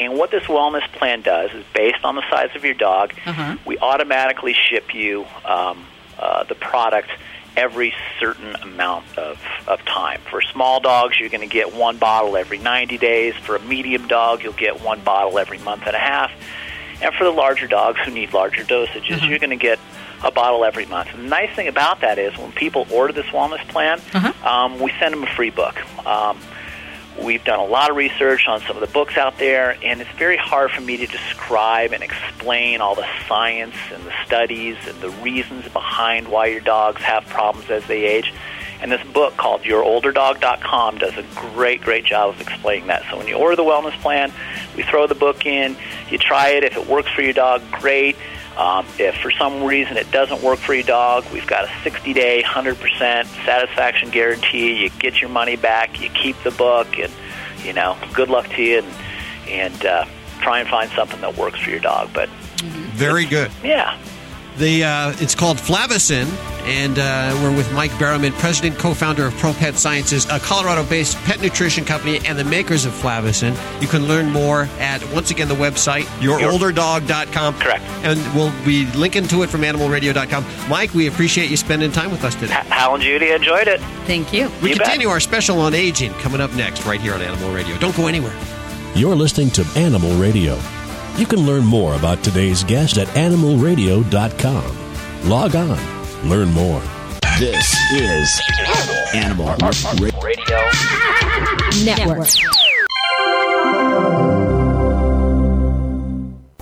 And 0.00 0.14
what 0.18 0.30
this 0.30 0.44
wellness 0.44 0.86
plan 0.92 1.22
does 1.22 1.50
is 1.52 1.64
based 1.74 2.04
on 2.04 2.14
the 2.16 2.22
size 2.30 2.50
of 2.56 2.64
your 2.64 2.74
dog, 2.74 3.12
Uh-huh. 3.26 3.56
we 3.64 3.78
automatically 3.78 4.54
ship 4.54 4.94
you 4.94 5.24
um, 5.44 5.86
uh, 6.18 6.44
the 6.44 6.54
product 6.54 7.10
every 7.56 7.94
certain 8.18 8.56
amount 8.56 9.04
of, 9.16 9.38
of 9.68 9.84
time. 9.84 10.20
For 10.28 10.42
small 10.42 10.80
dogs, 10.80 11.20
you're 11.20 11.28
going 11.28 11.48
to 11.48 11.52
get 11.52 11.72
one 11.72 11.98
bottle 11.98 12.36
every 12.36 12.58
90 12.58 12.98
days. 12.98 13.34
For 13.36 13.54
a 13.54 13.60
medium 13.60 14.08
dog, 14.08 14.42
you'll 14.42 14.52
get 14.54 14.80
one 14.82 15.00
bottle 15.02 15.38
every 15.38 15.58
month 15.58 15.84
and 15.86 15.94
a 15.94 15.98
half. 16.00 16.32
And 17.00 17.14
for 17.14 17.22
the 17.24 17.30
larger 17.30 17.66
dogs 17.68 18.00
who 18.04 18.10
need 18.10 18.32
larger 18.32 18.64
dosages, 18.64 19.28
you're 19.28 19.38
going 19.38 19.50
to 19.50 19.56
get 19.56 19.78
a 20.24 20.30
bottle 20.32 20.64
every 20.64 20.86
month. 20.86 21.10
And 21.14 21.24
the 21.24 21.28
nice 21.28 21.54
thing 21.54 21.68
about 21.68 22.00
that 22.00 22.18
is 22.18 22.36
when 22.38 22.50
people 22.52 22.86
order 22.90 23.12
this 23.12 23.26
wellness 23.26 23.66
plan, 23.68 24.00
um, 24.44 24.80
we 24.80 24.90
send 24.98 25.12
them 25.14 25.22
a 25.22 25.26
free 25.34 25.50
book. 25.50 25.76
Um, 26.06 26.40
We've 27.22 27.44
done 27.44 27.60
a 27.60 27.64
lot 27.64 27.90
of 27.90 27.96
research 27.96 28.48
on 28.48 28.60
some 28.62 28.76
of 28.76 28.80
the 28.80 28.92
books 28.92 29.16
out 29.16 29.38
there, 29.38 29.76
and 29.82 30.00
it's 30.00 30.10
very 30.18 30.36
hard 30.36 30.72
for 30.72 30.80
me 30.80 30.96
to 30.96 31.06
describe 31.06 31.92
and 31.92 32.02
explain 32.02 32.80
all 32.80 32.96
the 32.96 33.06
science 33.28 33.76
and 33.92 34.04
the 34.04 34.12
studies 34.26 34.76
and 34.86 35.00
the 35.00 35.10
reasons 35.10 35.68
behind 35.68 36.28
why 36.28 36.46
your 36.46 36.60
dogs 36.60 37.00
have 37.02 37.24
problems 37.26 37.70
as 37.70 37.86
they 37.86 38.04
age. 38.04 38.32
And 38.80 38.90
this 38.90 39.02
book 39.12 39.36
called 39.36 39.62
YourOlderDog.com 39.62 40.98
does 40.98 41.16
a 41.16 41.24
great, 41.34 41.80
great 41.82 42.04
job 42.04 42.34
of 42.34 42.40
explaining 42.40 42.88
that. 42.88 43.04
So 43.08 43.16
when 43.16 43.28
you 43.28 43.36
order 43.36 43.56
the 43.56 43.62
wellness 43.62 43.98
plan, 44.00 44.32
we 44.76 44.82
throw 44.82 45.06
the 45.06 45.14
book 45.14 45.46
in, 45.46 45.76
you 46.10 46.18
try 46.18 46.50
it. 46.50 46.64
If 46.64 46.76
it 46.76 46.86
works 46.86 47.10
for 47.10 47.22
your 47.22 47.32
dog, 47.32 47.62
great. 47.70 48.16
Um, 48.56 48.86
if 48.98 49.16
for 49.16 49.30
some 49.32 49.64
reason 49.64 49.96
it 49.96 50.10
doesn't 50.12 50.42
work 50.42 50.60
for 50.60 50.74
your 50.74 50.84
dog, 50.84 51.24
we've 51.32 51.46
got 51.46 51.64
a 51.64 51.68
60-day, 51.68 52.42
100% 52.44 53.24
satisfaction 53.44 54.10
guarantee. 54.10 54.84
You 54.84 54.90
get 54.90 55.20
your 55.20 55.30
money 55.30 55.56
back, 55.56 56.00
you 56.00 56.08
keep 56.10 56.40
the 56.44 56.52
book, 56.52 56.98
and 56.98 57.12
you 57.64 57.72
know, 57.72 57.96
good 58.12 58.28
luck 58.28 58.48
to 58.50 58.62
you, 58.62 58.78
and 58.78 58.94
and 59.48 59.86
uh, 59.86 60.04
try 60.40 60.60
and 60.60 60.68
find 60.68 60.90
something 60.92 61.20
that 61.20 61.36
works 61.36 61.60
for 61.60 61.70
your 61.70 61.80
dog. 61.80 62.10
But 62.12 62.28
very 62.94 63.24
good. 63.24 63.50
yeah, 63.62 63.98
The 64.56 64.84
uh, 64.84 65.12
it's 65.18 65.34
called 65.34 65.56
Flavicin, 65.56 66.26
and 66.64 66.96
uh, 66.96 67.36
we're 67.42 67.54
with 67.56 67.72
Mike 67.72 67.90
Barrowman, 67.92 68.30
president, 68.34 68.78
co-founder 68.78 69.26
of 69.26 69.34
Pro 69.38 69.52
Pet 69.52 69.74
Sciences, 69.74 70.26
a 70.30 70.38
Colorado-based 70.38 71.16
pet 71.24 71.40
nutrition 71.40 71.84
company, 71.84 72.20
and 72.24 72.38
the 72.38 72.44
makers 72.44 72.84
of 72.84 72.92
Flavicin. 72.92 73.56
You 73.82 73.88
can 73.88 74.06
learn 74.06 74.30
more 74.30 74.68
at 74.78 75.02
once 75.12 75.32
again 75.32 75.48
the 75.48 75.56
website 75.56 76.04
yourolderdog.com. 76.20 77.54
Correct. 77.58 77.82
And 78.04 78.18
we'll 78.34 78.52
be 78.64 78.86
linking 78.92 79.26
to 79.28 79.42
it 79.42 79.50
from 79.50 79.62
animalradio.com. 79.62 80.44
Mike, 80.68 80.94
we 80.94 81.08
appreciate 81.08 81.50
you 81.50 81.56
spending 81.56 81.90
time 81.90 82.10
with 82.12 82.22
us 82.24 82.34
today. 82.36 82.52
Hal 82.54 82.94
and 82.94 83.02
Judy 83.02 83.30
enjoyed 83.32 83.66
it. 83.66 83.80
Thank 84.06 84.32
you. 84.32 84.50
We 84.62 84.70
You 84.70 84.76
bet. 84.76 84.84
continue 84.86 85.08
our 85.08 85.20
special 85.20 85.58
on 85.60 85.74
aging 85.74 86.12
coming 86.14 86.40
up 86.40 86.52
next 86.54 86.86
right 86.86 87.00
here 87.00 87.14
on 87.14 87.22
Animal 87.22 87.52
Radio. 87.52 87.76
Don't 87.78 87.96
go 87.96 88.06
anywhere. 88.06 88.34
You're 88.94 89.16
listening 89.16 89.50
to 89.50 89.66
Animal 89.76 90.14
Radio. 90.16 90.56
You 91.16 91.26
can 91.26 91.46
learn 91.46 91.64
more 91.64 91.94
about 91.94 92.24
today's 92.24 92.64
guest 92.64 92.98
at 92.98 93.06
animalradio.com. 93.08 95.28
Log 95.28 95.54
on, 95.54 96.28
learn 96.28 96.52
more. 96.52 96.82
This 97.38 97.72
is 97.92 98.40
Animal 99.14 99.54
Radio. 100.20 100.58
Network. 101.84 102.26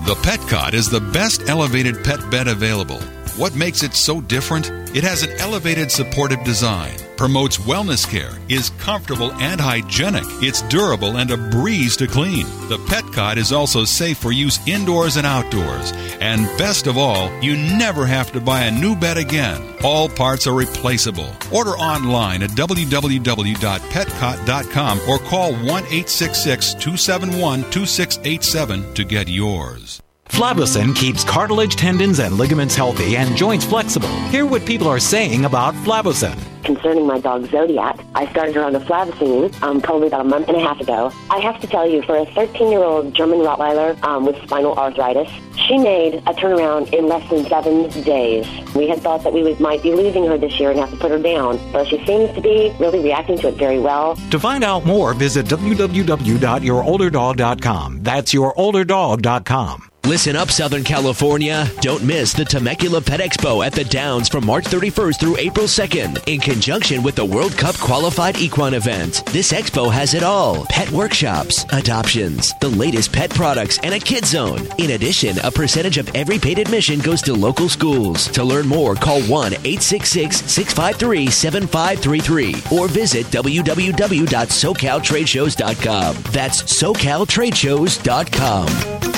The 0.04 0.14
Pet 0.22 0.40
Cot 0.40 0.74
is 0.74 0.90
the 0.90 1.00
best 1.00 1.48
elevated 1.48 2.04
pet 2.04 2.30
bed 2.30 2.46
available. 2.46 3.00
What 3.36 3.54
makes 3.54 3.82
it 3.82 3.94
so 3.94 4.20
different? 4.20 4.70
It 4.94 5.04
has 5.04 5.22
an 5.22 5.30
elevated 5.38 5.90
supportive 5.90 6.44
design, 6.44 6.94
promotes 7.16 7.56
wellness 7.56 8.06
care, 8.06 8.32
is 8.50 8.68
comfortable 8.78 9.32
and 9.32 9.58
hygienic, 9.58 10.24
it's 10.42 10.60
durable 10.62 11.16
and 11.16 11.30
a 11.30 11.38
breeze 11.38 11.96
to 11.96 12.06
clean. 12.06 12.44
The 12.68 12.78
Pet 12.88 13.04
Cot 13.14 13.38
is 13.38 13.50
also 13.50 13.86
safe 13.86 14.18
for 14.18 14.32
use 14.32 14.60
indoors 14.68 15.16
and 15.16 15.26
outdoors. 15.26 15.92
And 16.20 16.46
best 16.58 16.86
of 16.86 16.98
all, 16.98 17.30
you 17.42 17.56
never 17.56 18.04
have 18.04 18.32
to 18.32 18.40
buy 18.40 18.64
a 18.64 18.70
new 18.70 18.94
bed 18.94 19.16
again. 19.16 19.62
All 19.82 20.10
parts 20.10 20.46
are 20.46 20.52
replaceable. 20.52 21.34
Order 21.50 21.70
online 21.70 22.42
at 22.42 22.50
www.petcot.com 22.50 25.00
or 25.08 25.18
call 25.18 25.54
1 25.54 25.64
866 25.64 26.74
271 26.74 27.62
2687 27.70 28.92
to 28.94 29.04
get 29.04 29.28
yours. 29.28 30.02
Flavicin 30.32 30.96
keeps 30.96 31.24
cartilage, 31.24 31.76
tendons, 31.76 32.18
and 32.18 32.38
ligaments 32.38 32.74
healthy 32.74 33.18
and 33.18 33.36
joints 33.36 33.66
flexible. 33.66 34.08
Hear 34.30 34.46
what 34.46 34.64
people 34.64 34.88
are 34.88 34.98
saying 34.98 35.44
about 35.44 35.74
Flavicin. 35.74 36.38
Concerning 36.64 37.06
my 37.06 37.20
dog 37.20 37.50
Zodiac, 37.50 38.00
I 38.14 38.26
started 38.30 38.54
her 38.54 38.64
on 38.64 38.72
the 38.72 38.78
flavicin 38.78 39.52
um, 39.62 39.82
probably 39.82 40.06
about 40.06 40.22
a 40.22 40.24
month 40.24 40.48
and 40.48 40.56
a 40.56 40.60
half 40.60 40.80
ago. 40.80 41.12
I 41.28 41.38
have 41.40 41.60
to 41.60 41.66
tell 41.66 41.86
you, 41.86 42.00
for 42.02 42.16
a 42.16 42.24
13-year-old 42.24 43.12
German 43.12 43.40
Rottweiler 43.40 44.02
um, 44.04 44.24
with 44.24 44.40
spinal 44.42 44.74
arthritis, 44.78 45.28
she 45.66 45.76
made 45.76 46.14
a 46.14 46.32
turnaround 46.32 46.90
in 46.94 47.08
less 47.08 47.28
than 47.28 47.44
seven 47.44 47.90
days. 48.02 48.46
We 48.74 48.88
had 48.88 49.00
thought 49.00 49.24
that 49.24 49.34
we 49.34 49.42
would, 49.42 49.60
might 49.60 49.82
be 49.82 49.92
losing 49.92 50.24
her 50.28 50.38
this 50.38 50.58
year 50.58 50.70
and 50.70 50.80
have 50.80 50.92
to 50.92 50.96
put 50.96 51.10
her 51.10 51.18
down, 51.18 51.58
but 51.72 51.88
she 51.88 52.02
seems 52.06 52.34
to 52.36 52.40
be 52.40 52.74
really 52.80 53.00
reacting 53.00 53.36
to 53.40 53.48
it 53.48 53.56
very 53.56 53.80
well. 53.80 54.16
To 54.30 54.38
find 54.38 54.64
out 54.64 54.86
more, 54.86 55.12
visit 55.12 55.44
www.yourolderdog.com. 55.44 58.02
That's 58.02 58.32
yourolderdog.com. 58.32 59.91
Listen 60.04 60.34
up, 60.34 60.50
Southern 60.50 60.82
California. 60.82 61.70
Don't 61.80 62.02
miss 62.02 62.32
the 62.32 62.44
Temecula 62.44 63.00
Pet 63.00 63.20
Expo 63.20 63.64
at 63.64 63.72
the 63.72 63.84
Downs 63.84 64.28
from 64.28 64.44
March 64.44 64.64
31st 64.64 65.20
through 65.20 65.36
April 65.38 65.66
2nd 65.66 66.26
in 66.26 66.40
conjunction 66.40 67.04
with 67.04 67.14
the 67.14 67.24
World 67.24 67.56
Cup 67.56 67.78
Qualified 67.78 68.36
Equine 68.38 68.74
event. 68.74 69.24
This 69.26 69.52
expo 69.52 69.92
has 69.92 70.14
it 70.14 70.24
all 70.24 70.66
pet 70.66 70.90
workshops, 70.90 71.64
adoptions, 71.72 72.52
the 72.60 72.68
latest 72.68 73.12
pet 73.12 73.30
products, 73.30 73.78
and 73.84 73.94
a 73.94 74.00
kid 74.00 74.24
zone. 74.24 74.66
In 74.78 74.90
addition, 74.90 75.38
a 75.44 75.52
percentage 75.52 75.98
of 75.98 76.12
every 76.16 76.38
paid 76.38 76.58
admission 76.58 76.98
goes 76.98 77.22
to 77.22 77.32
local 77.32 77.68
schools. 77.68 78.26
To 78.28 78.42
learn 78.42 78.66
more, 78.66 78.96
call 78.96 79.22
1 79.22 79.52
866 79.52 80.50
653 80.50 81.30
7533 81.30 82.76
or 82.76 82.88
visit 82.88 83.26
www.socaltradeshows.com. 83.26 86.16
That's 86.32 86.62
socaltradeshows.com. 86.64 89.11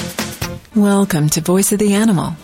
Welcome 0.76 1.28
to 1.28 1.40
Voice 1.40 1.70
of 1.70 1.78
the 1.78 1.94
Animal. 1.94 2.34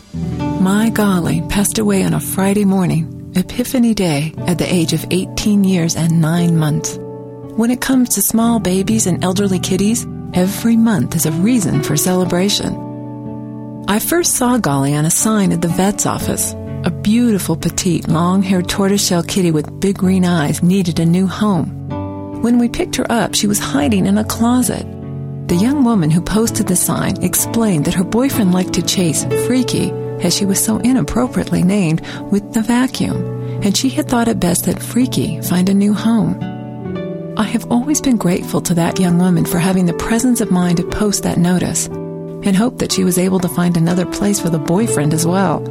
My 0.60 0.88
golly 0.90 1.42
passed 1.48 1.80
away 1.80 2.04
on 2.04 2.14
a 2.14 2.20
Friday 2.20 2.64
morning, 2.64 3.32
Epiphany 3.34 3.92
Day, 3.92 4.32
at 4.46 4.56
the 4.56 4.72
age 4.72 4.92
of 4.92 5.04
18 5.10 5.64
years 5.64 5.96
and 5.96 6.20
9 6.20 6.56
months. 6.56 6.96
When 7.56 7.72
it 7.72 7.80
comes 7.80 8.10
to 8.10 8.22
small 8.22 8.60
babies 8.60 9.08
and 9.08 9.24
elderly 9.24 9.58
kitties, 9.58 10.06
every 10.32 10.76
month 10.76 11.16
is 11.16 11.26
a 11.26 11.32
reason 11.32 11.82
for 11.82 11.96
celebration. 11.96 12.72
I 13.88 13.98
first 13.98 14.36
saw 14.36 14.58
Golly 14.58 14.94
on 14.94 15.06
a 15.06 15.10
sign 15.10 15.50
at 15.50 15.60
the 15.60 15.66
vet's 15.66 16.06
office. 16.06 16.52
A 16.84 16.90
beautiful, 17.02 17.56
petite, 17.56 18.06
long 18.06 18.44
haired 18.44 18.68
tortoiseshell 18.68 19.24
kitty 19.24 19.50
with 19.50 19.80
big 19.80 19.98
green 19.98 20.24
eyes 20.24 20.62
needed 20.62 21.00
a 21.00 21.04
new 21.04 21.26
home. 21.26 21.66
When 22.42 22.60
we 22.60 22.68
picked 22.68 22.94
her 22.94 23.10
up, 23.10 23.34
she 23.34 23.48
was 23.48 23.58
hiding 23.58 24.06
in 24.06 24.18
a 24.18 24.24
closet. 24.24 24.86
The 25.50 25.56
young 25.56 25.82
woman 25.82 26.12
who 26.12 26.20
posted 26.20 26.68
the 26.68 26.76
sign 26.76 27.24
explained 27.24 27.84
that 27.86 27.94
her 27.94 28.04
boyfriend 28.04 28.52
liked 28.52 28.72
to 28.74 28.82
chase 28.82 29.24
Freaky, 29.48 29.90
as 30.22 30.32
she 30.32 30.46
was 30.46 30.64
so 30.64 30.78
inappropriately 30.78 31.64
named, 31.64 32.02
with 32.30 32.52
the 32.52 32.62
vacuum, 32.62 33.60
and 33.60 33.76
she 33.76 33.88
had 33.88 34.08
thought 34.08 34.28
it 34.28 34.38
best 34.38 34.66
that 34.66 34.80
Freaky 34.80 35.40
find 35.42 35.68
a 35.68 35.74
new 35.74 35.92
home. 35.92 36.38
I 37.36 37.42
have 37.42 37.68
always 37.68 38.00
been 38.00 38.16
grateful 38.16 38.60
to 38.60 38.74
that 38.74 39.00
young 39.00 39.18
woman 39.18 39.44
for 39.44 39.58
having 39.58 39.86
the 39.86 39.92
presence 39.94 40.40
of 40.40 40.52
mind 40.52 40.76
to 40.76 40.84
post 40.84 41.24
that 41.24 41.36
notice, 41.36 41.88
and 41.88 42.54
hope 42.54 42.78
that 42.78 42.92
she 42.92 43.02
was 43.02 43.18
able 43.18 43.40
to 43.40 43.48
find 43.48 43.76
another 43.76 44.06
place 44.06 44.38
for 44.38 44.50
the 44.50 44.58
boyfriend 44.60 45.12
as 45.12 45.26
well. 45.26 45.64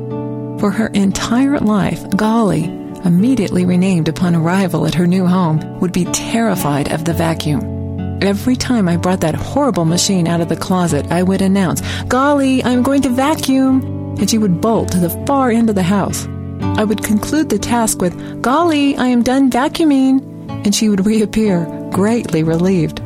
For 0.59 0.71
her 0.71 0.87
entire 0.87 1.57
life, 1.57 2.03
Golly, 2.17 2.65
immediately 3.05 3.63
renamed 3.63 4.09
upon 4.09 4.35
arrival 4.35 4.85
at 4.85 4.95
her 4.95 5.07
new 5.07 5.25
home, 5.25 5.79
would 5.79 5.93
be 5.93 6.03
terrified 6.03 6.91
of 6.91 7.05
the 7.05 7.13
vacuum. 7.13 7.78
Every 8.21 8.57
time 8.57 8.89
I 8.89 8.97
brought 8.97 9.21
that 9.21 9.33
horrible 9.33 9.85
machine 9.85 10.27
out 10.27 10.41
of 10.41 10.49
the 10.49 10.57
closet, 10.57 11.09
I 11.09 11.23
would 11.23 11.41
announce, 11.41 11.81
Golly, 12.05 12.61
I'm 12.63 12.83
going 12.83 13.01
to 13.03 13.09
vacuum! 13.09 13.81
And 14.19 14.29
she 14.29 14.37
would 14.37 14.59
bolt 14.59 14.91
to 14.91 14.99
the 14.99 15.09
far 15.25 15.51
end 15.51 15.69
of 15.69 15.75
the 15.75 15.83
house. 15.83 16.27
I 16.61 16.83
would 16.83 17.01
conclude 17.01 17.47
the 17.47 17.57
task 17.57 18.01
with, 18.01 18.41
Golly, 18.41 18.97
I 18.97 19.07
am 19.07 19.23
done 19.23 19.49
vacuuming! 19.49 20.19
And 20.65 20.75
she 20.75 20.89
would 20.89 21.05
reappear, 21.05 21.65
greatly 21.93 22.43
relieved. 22.43 23.01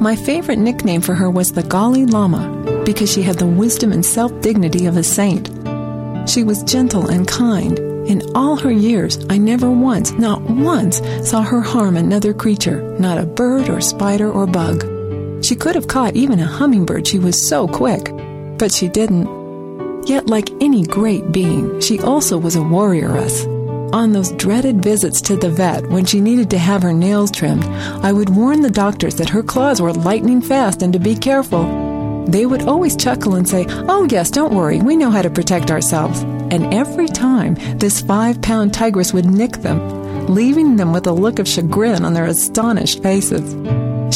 My 0.00 0.16
favorite 0.16 0.58
nickname 0.58 1.02
for 1.02 1.14
her 1.14 1.30
was 1.30 1.52
the 1.52 1.62
Golly 1.62 2.04
Lama, 2.04 2.82
because 2.84 3.12
she 3.12 3.22
had 3.22 3.38
the 3.38 3.46
wisdom 3.46 3.92
and 3.92 4.04
self 4.04 4.32
dignity 4.40 4.86
of 4.86 4.96
a 4.96 5.04
saint. 5.04 5.48
She 6.28 6.42
was 6.42 6.64
gentle 6.64 7.08
and 7.08 7.28
kind, 7.28 7.78
in 8.06 8.22
all 8.36 8.54
her 8.54 8.70
years, 8.70 9.18
I 9.28 9.36
never 9.36 9.68
once, 9.68 10.12
not 10.12 10.40
once, 10.42 11.02
saw 11.28 11.42
her 11.42 11.60
harm 11.60 11.96
another 11.96 12.32
creature, 12.32 12.96
not 13.00 13.18
a 13.18 13.26
bird 13.26 13.68
or 13.68 13.80
spider 13.80 14.30
or 14.30 14.46
bug. 14.46 14.84
She 15.44 15.56
could 15.56 15.74
have 15.74 15.88
caught 15.88 16.14
even 16.14 16.38
a 16.38 16.46
hummingbird, 16.46 17.08
she 17.08 17.18
was 17.18 17.48
so 17.48 17.66
quick. 17.66 18.12
But 18.58 18.72
she 18.72 18.86
didn't. 18.86 20.06
Yet, 20.06 20.28
like 20.28 20.50
any 20.60 20.84
great 20.84 21.32
being, 21.32 21.80
she 21.80 21.98
also 21.98 22.38
was 22.38 22.54
a 22.54 22.60
warrioress. 22.60 23.44
On 23.92 24.12
those 24.12 24.30
dreaded 24.32 24.84
visits 24.84 25.20
to 25.22 25.36
the 25.36 25.50
vet, 25.50 25.88
when 25.88 26.04
she 26.04 26.20
needed 26.20 26.48
to 26.50 26.58
have 26.58 26.82
her 26.82 26.92
nails 26.92 27.32
trimmed, 27.32 27.64
I 28.04 28.12
would 28.12 28.30
warn 28.30 28.60
the 28.60 28.70
doctors 28.70 29.16
that 29.16 29.30
her 29.30 29.42
claws 29.42 29.82
were 29.82 29.92
lightning 29.92 30.40
fast 30.40 30.82
and 30.82 30.92
to 30.92 31.00
be 31.00 31.16
careful. 31.16 32.24
They 32.28 32.46
would 32.46 32.62
always 32.62 32.96
chuckle 32.96 33.34
and 33.34 33.48
say, 33.48 33.66
Oh, 33.68 34.06
yes, 34.08 34.30
don't 34.30 34.54
worry, 34.54 34.80
we 34.80 34.96
know 34.96 35.10
how 35.10 35.22
to 35.22 35.30
protect 35.30 35.72
ourselves 35.72 36.24
and 36.52 36.72
every 36.72 37.08
time 37.08 37.54
this 37.78 38.00
five 38.00 38.40
pound 38.42 38.72
tigress 38.72 39.12
would 39.12 39.26
nick 39.26 39.58
them, 39.58 40.26
leaving 40.26 40.76
them 40.76 40.92
with 40.92 41.06
a 41.06 41.12
look 41.12 41.38
of 41.38 41.48
chagrin 41.48 42.04
on 42.04 42.14
their 42.14 42.26
astonished 42.26 43.02
faces. 43.02 43.52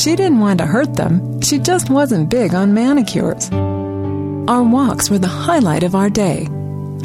She 0.00 0.16
didn't 0.16 0.40
want 0.40 0.58
to 0.58 0.66
hurt 0.66 0.94
them, 0.94 1.40
she 1.42 1.58
just 1.58 1.90
wasn't 1.90 2.30
big 2.30 2.54
on 2.54 2.74
manicures. 2.74 3.50
Our 3.50 4.62
walks 4.62 5.10
were 5.10 5.18
the 5.18 5.28
highlight 5.28 5.82
of 5.82 5.94
our 5.94 6.10
day. 6.10 6.48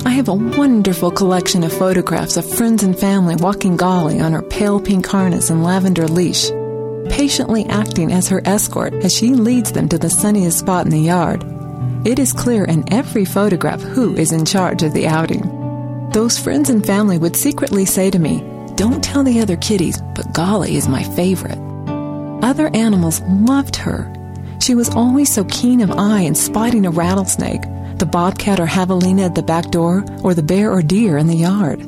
I 0.06 0.12
have 0.12 0.28
a 0.28 0.34
wonderful 0.34 1.12
collection 1.12 1.64
of 1.64 1.74
photographs 1.74 2.38
of 2.38 2.50
friends 2.50 2.84
and 2.84 2.98
family 2.98 3.36
walking 3.36 3.78
Golly 3.78 4.20
on 4.20 4.34
her 4.34 4.42
pale 4.42 4.80
pink 4.80 5.06
harness 5.06 5.50
and 5.50 5.64
lavender 5.64 6.08
leash, 6.08 6.50
patiently 7.10 7.66
acting 7.66 8.12
as 8.12 8.30
her 8.30 8.42
escort 8.46 8.94
as 8.94 9.16
she 9.16 9.30
leads 9.30 9.72
them 9.72 9.90
to 9.90 9.98
the 9.98 10.10
sunniest 10.10 10.60
spot 10.60 10.86
in 10.86 10.92
the 10.92 11.00
yard 11.00 11.44
it 12.06 12.20
is 12.20 12.32
clear 12.32 12.64
in 12.64 12.94
every 12.94 13.26
photograph 13.26 13.82
who 13.82 14.16
is 14.16 14.32
in 14.32 14.46
charge 14.46 14.84
of 14.84 14.94
the 14.94 15.08
outing. 15.08 15.42
Those 16.12 16.38
friends 16.38 16.70
and 16.70 16.86
family 16.86 17.18
would 17.18 17.36
secretly 17.36 17.86
say 17.86 18.12
to 18.12 18.20
me, 18.20 18.42
Don't 18.76 19.04
tell 19.04 19.24
the 19.24 19.42
other 19.42 19.58
kitties, 19.58 20.00
but 20.16 20.32
Golly 20.32 20.76
is 20.76 20.88
my 20.88 21.04
favorite. 21.04 21.58
Other 22.44 22.70
animals 22.76 23.22
loved 23.22 23.76
her. 23.78 24.12
She 24.62 24.76
was 24.76 24.90
always 24.90 25.34
so 25.34 25.46
keen 25.46 25.82
of 25.82 25.92
eye 25.92 26.22
in 26.22 26.36
spotting 26.36 26.86
a 26.86 26.92
rattlesnake, 26.92 27.64
the 27.98 28.06
bobcat 28.10 28.60
or 28.60 28.68
javelina 28.68 29.26
at 29.26 29.36
the 29.36 29.42
back 29.42 29.72
door, 29.72 30.06
or 30.24 30.36
the 30.36 30.44
bear 30.44 30.72
or 30.72 30.84
deer 30.84 31.18
in 31.18 31.28
the 31.28 31.36
yard. 31.36 31.82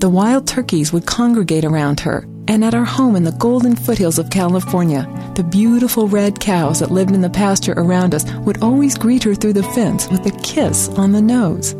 The 0.00 0.08
wild 0.08 0.46
turkeys 0.46 0.92
would 0.92 1.06
congregate 1.06 1.64
around 1.64 2.00
her, 2.00 2.24
and 2.48 2.64
at 2.64 2.74
our 2.74 2.84
home 2.84 3.16
in 3.16 3.24
the 3.24 3.32
golden 3.32 3.76
foothills 3.76 4.18
of 4.18 4.30
California, 4.30 5.06
the 5.34 5.44
beautiful 5.44 6.08
red 6.08 6.40
cows 6.40 6.80
that 6.80 6.90
lived 6.90 7.10
in 7.10 7.20
the 7.20 7.30
pasture 7.30 7.74
around 7.76 8.14
us 8.14 8.24
would 8.36 8.62
always 8.62 8.96
greet 8.96 9.24
her 9.24 9.34
through 9.34 9.52
the 9.52 9.62
fence 9.62 10.08
with 10.08 10.24
a 10.26 10.40
kiss 10.42 10.88
on 10.90 11.12
the 11.12 11.22
nose. 11.22 11.74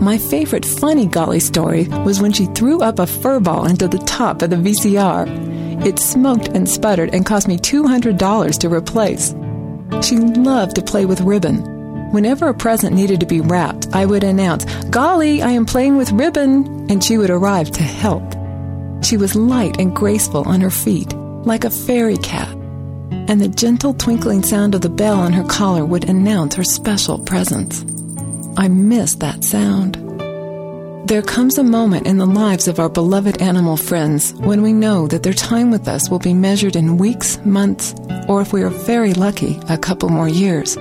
My 0.00 0.16
favorite 0.16 0.64
funny 0.64 1.06
golly 1.06 1.40
story 1.40 1.88
was 2.04 2.20
when 2.20 2.32
she 2.32 2.46
threw 2.46 2.80
up 2.80 2.98
a 2.98 3.06
fur 3.06 3.40
ball 3.40 3.66
into 3.66 3.88
the 3.88 3.98
top 3.98 4.42
of 4.42 4.50
the 4.50 4.56
VCR. 4.56 5.84
It 5.84 5.98
smoked 5.98 6.48
and 6.48 6.68
sputtered 6.68 7.14
and 7.14 7.26
cost 7.26 7.48
me 7.48 7.58
$200 7.58 8.58
to 8.60 8.68
replace. 8.68 9.34
She 10.06 10.16
loved 10.16 10.76
to 10.76 10.82
play 10.82 11.04
with 11.04 11.20
ribbon. 11.20 12.12
Whenever 12.12 12.48
a 12.48 12.54
present 12.54 12.96
needed 12.96 13.20
to 13.20 13.26
be 13.26 13.40
wrapped, 13.40 13.88
I 13.92 14.06
would 14.06 14.24
announce, 14.24 14.64
Golly, 14.86 15.42
I 15.42 15.50
am 15.50 15.66
playing 15.66 15.96
with 15.96 16.12
ribbon, 16.12 16.90
and 16.90 17.04
she 17.04 17.18
would 17.18 17.30
arrive 17.30 17.70
to 17.72 17.82
help. 17.82 18.39
She 19.02 19.16
was 19.16 19.34
light 19.34 19.78
and 19.78 19.94
graceful 19.94 20.46
on 20.46 20.60
her 20.60 20.70
feet, 20.70 21.12
like 21.44 21.64
a 21.64 21.70
fairy 21.70 22.16
cat, 22.16 22.48
and 23.28 23.40
the 23.40 23.48
gentle 23.48 23.94
twinkling 23.94 24.42
sound 24.42 24.74
of 24.74 24.82
the 24.82 24.88
bell 24.88 25.20
on 25.20 25.32
her 25.32 25.44
collar 25.44 25.84
would 25.84 26.08
announce 26.08 26.54
her 26.54 26.64
special 26.64 27.18
presence. 27.18 27.84
I 28.56 28.68
miss 28.68 29.14
that 29.16 29.44
sound. 29.44 29.96
There 31.08 31.22
comes 31.22 31.58
a 31.58 31.64
moment 31.64 32.06
in 32.06 32.18
the 32.18 32.26
lives 32.26 32.68
of 32.68 32.78
our 32.78 32.88
beloved 32.88 33.40
animal 33.42 33.76
friends 33.76 34.32
when 34.34 34.62
we 34.62 34.72
know 34.72 35.08
that 35.08 35.22
their 35.22 35.32
time 35.32 35.70
with 35.70 35.88
us 35.88 36.08
will 36.08 36.20
be 36.20 36.34
measured 36.34 36.76
in 36.76 36.98
weeks, 36.98 37.38
months, 37.44 37.94
or 38.28 38.40
if 38.40 38.52
we 38.52 38.62
are 38.62 38.70
very 38.70 39.14
lucky, 39.14 39.58
a 39.68 39.78
couple 39.78 40.08
more 40.08 40.28
years. 40.28 40.76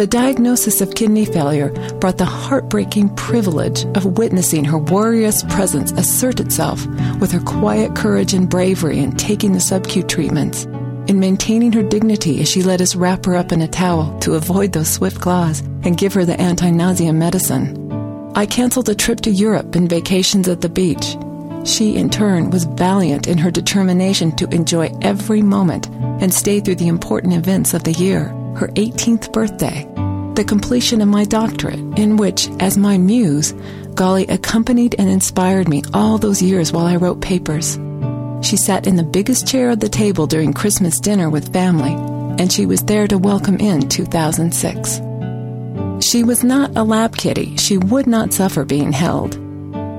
The 0.00 0.06
diagnosis 0.06 0.80
of 0.80 0.94
kidney 0.94 1.26
failure 1.26 1.68
brought 2.00 2.16
the 2.16 2.24
heartbreaking 2.24 3.14
privilege 3.16 3.84
of 3.94 4.16
witnessing 4.16 4.64
her 4.64 4.78
warrior's 4.78 5.42
presence 5.42 5.92
assert 5.92 6.40
itself 6.40 6.86
with 7.20 7.30
her 7.32 7.40
quiet 7.40 7.94
courage 7.94 8.32
and 8.32 8.48
bravery 8.48 8.98
in 8.98 9.14
taking 9.16 9.52
the 9.52 9.60
sub-Q 9.60 10.04
treatments, 10.04 10.64
in 11.06 11.20
maintaining 11.20 11.70
her 11.72 11.82
dignity 11.82 12.40
as 12.40 12.48
she 12.48 12.62
let 12.62 12.80
us 12.80 12.96
wrap 12.96 13.26
her 13.26 13.36
up 13.36 13.52
in 13.52 13.60
a 13.60 13.68
towel 13.68 14.18
to 14.20 14.36
avoid 14.36 14.72
those 14.72 14.88
swift 14.88 15.20
claws 15.20 15.60
and 15.84 15.98
give 15.98 16.14
her 16.14 16.24
the 16.24 16.40
anti-nausea 16.40 17.12
medicine. 17.12 17.76
I 18.34 18.46
canceled 18.46 18.88
a 18.88 18.94
trip 18.94 19.20
to 19.20 19.30
Europe 19.30 19.74
and 19.74 19.86
vacations 19.86 20.48
at 20.48 20.62
the 20.62 20.70
beach. 20.70 21.14
She, 21.66 21.96
in 21.96 22.08
turn, 22.08 22.48
was 22.48 22.64
valiant 22.64 23.28
in 23.28 23.36
her 23.36 23.50
determination 23.50 24.34
to 24.36 24.48
enjoy 24.48 24.96
every 25.02 25.42
moment 25.42 25.90
and 25.90 26.32
stay 26.32 26.60
through 26.60 26.76
the 26.76 26.88
important 26.88 27.34
events 27.34 27.74
of 27.74 27.84
the 27.84 27.92
year 27.92 28.34
her 28.56 28.68
18th 28.68 29.32
birthday, 29.32 29.84
the 30.34 30.44
completion 30.44 31.00
of 31.00 31.08
my 31.08 31.24
doctorate, 31.24 31.80
in 31.98 32.16
which, 32.16 32.48
as 32.60 32.76
my 32.76 32.98
muse, 32.98 33.52
Golly 33.94 34.26
accompanied 34.28 34.94
and 34.98 35.08
inspired 35.08 35.68
me 35.68 35.82
all 35.92 36.18
those 36.18 36.40
years 36.40 36.72
while 36.72 36.86
I 36.86 36.96
wrote 36.96 37.20
papers. 37.20 37.78
She 38.42 38.56
sat 38.56 38.86
in 38.86 38.96
the 38.96 39.02
biggest 39.02 39.46
chair 39.46 39.70
at 39.70 39.80
the 39.80 39.88
table 39.88 40.26
during 40.26 40.52
Christmas 40.52 40.98
dinner 40.98 41.28
with 41.28 41.52
family, 41.52 41.92
and 42.40 42.50
she 42.50 42.64
was 42.64 42.82
there 42.84 43.06
to 43.06 43.18
welcome 43.18 43.56
in 43.56 43.88
2006. 43.88 45.00
She 46.04 46.24
was 46.24 46.42
not 46.42 46.76
a 46.76 46.82
lab 46.82 47.16
kitty. 47.16 47.56
She 47.58 47.76
would 47.76 48.06
not 48.06 48.32
suffer 48.32 48.64
being 48.64 48.92
held. 48.92 49.38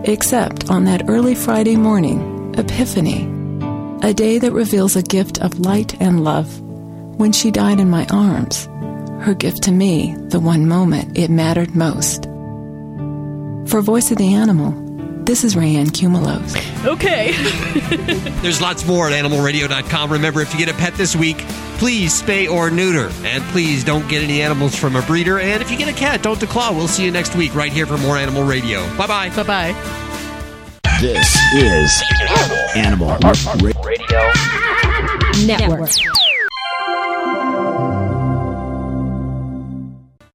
Except 0.05 0.69
on 0.71 0.85
that 0.85 1.07
early 1.07 1.35
Friday 1.35 1.75
morning, 1.75 2.55
Epiphany, 2.57 3.29
a 4.01 4.13
day 4.13 4.39
that 4.39 4.51
reveals 4.51 4.95
a 4.95 5.03
gift 5.03 5.39
of 5.41 5.59
light 5.59 6.01
and 6.01 6.23
love 6.23 6.49
when 7.21 7.31
she 7.31 7.51
died 7.51 7.79
in 7.79 7.87
my 7.87 8.03
arms, 8.11 8.65
her 9.23 9.35
gift 9.35 9.61
to 9.61 9.71
me 9.71 10.15
the 10.29 10.39
one 10.39 10.67
moment 10.67 11.15
it 11.15 11.29
mattered 11.29 11.75
most. 11.75 12.23
For 13.69 13.79
Voice 13.79 14.09
of 14.09 14.17
the 14.17 14.33
Animal, 14.33 14.71
this 15.23 15.43
is 15.43 15.53
Rayanne 15.53 15.91
Cumulos. 15.91 16.57
Okay. 16.83 17.33
There's 18.41 18.59
lots 18.59 18.87
more 18.87 19.07
at 19.07 19.13
animalradio.com. 19.13 20.11
Remember, 20.11 20.41
if 20.41 20.51
you 20.51 20.65
get 20.65 20.73
a 20.73 20.77
pet 20.79 20.95
this 20.95 21.15
week, 21.15 21.37
please 21.77 22.19
spay 22.19 22.49
or 22.49 22.71
neuter. 22.71 23.11
And 23.23 23.43
please 23.51 23.83
don't 23.83 24.09
get 24.09 24.23
any 24.23 24.41
animals 24.41 24.75
from 24.75 24.95
a 24.95 25.03
breeder. 25.03 25.39
And 25.39 25.61
if 25.61 25.69
you 25.69 25.77
get 25.77 25.89
a 25.89 25.93
cat, 25.93 26.23
don't 26.23 26.39
declaw. 26.39 26.75
We'll 26.75 26.87
see 26.87 27.05
you 27.05 27.11
next 27.11 27.35
week 27.35 27.53
right 27.53 27.71
here 27.71 27.85
for 27.85 27.99
more 27.99 28.17
Animal 28.17 28.45
Radio. 28.45 28.81
Bye 28.97 29.05
bye. 29.05 29.29
Bye 29.35 29.43
bye. 29.43 29.73
This 30.99 31.37
is 31.53 32.03
Animal 32.75 33.15
Radio 33.93 34.31
Network. 35.45 35.91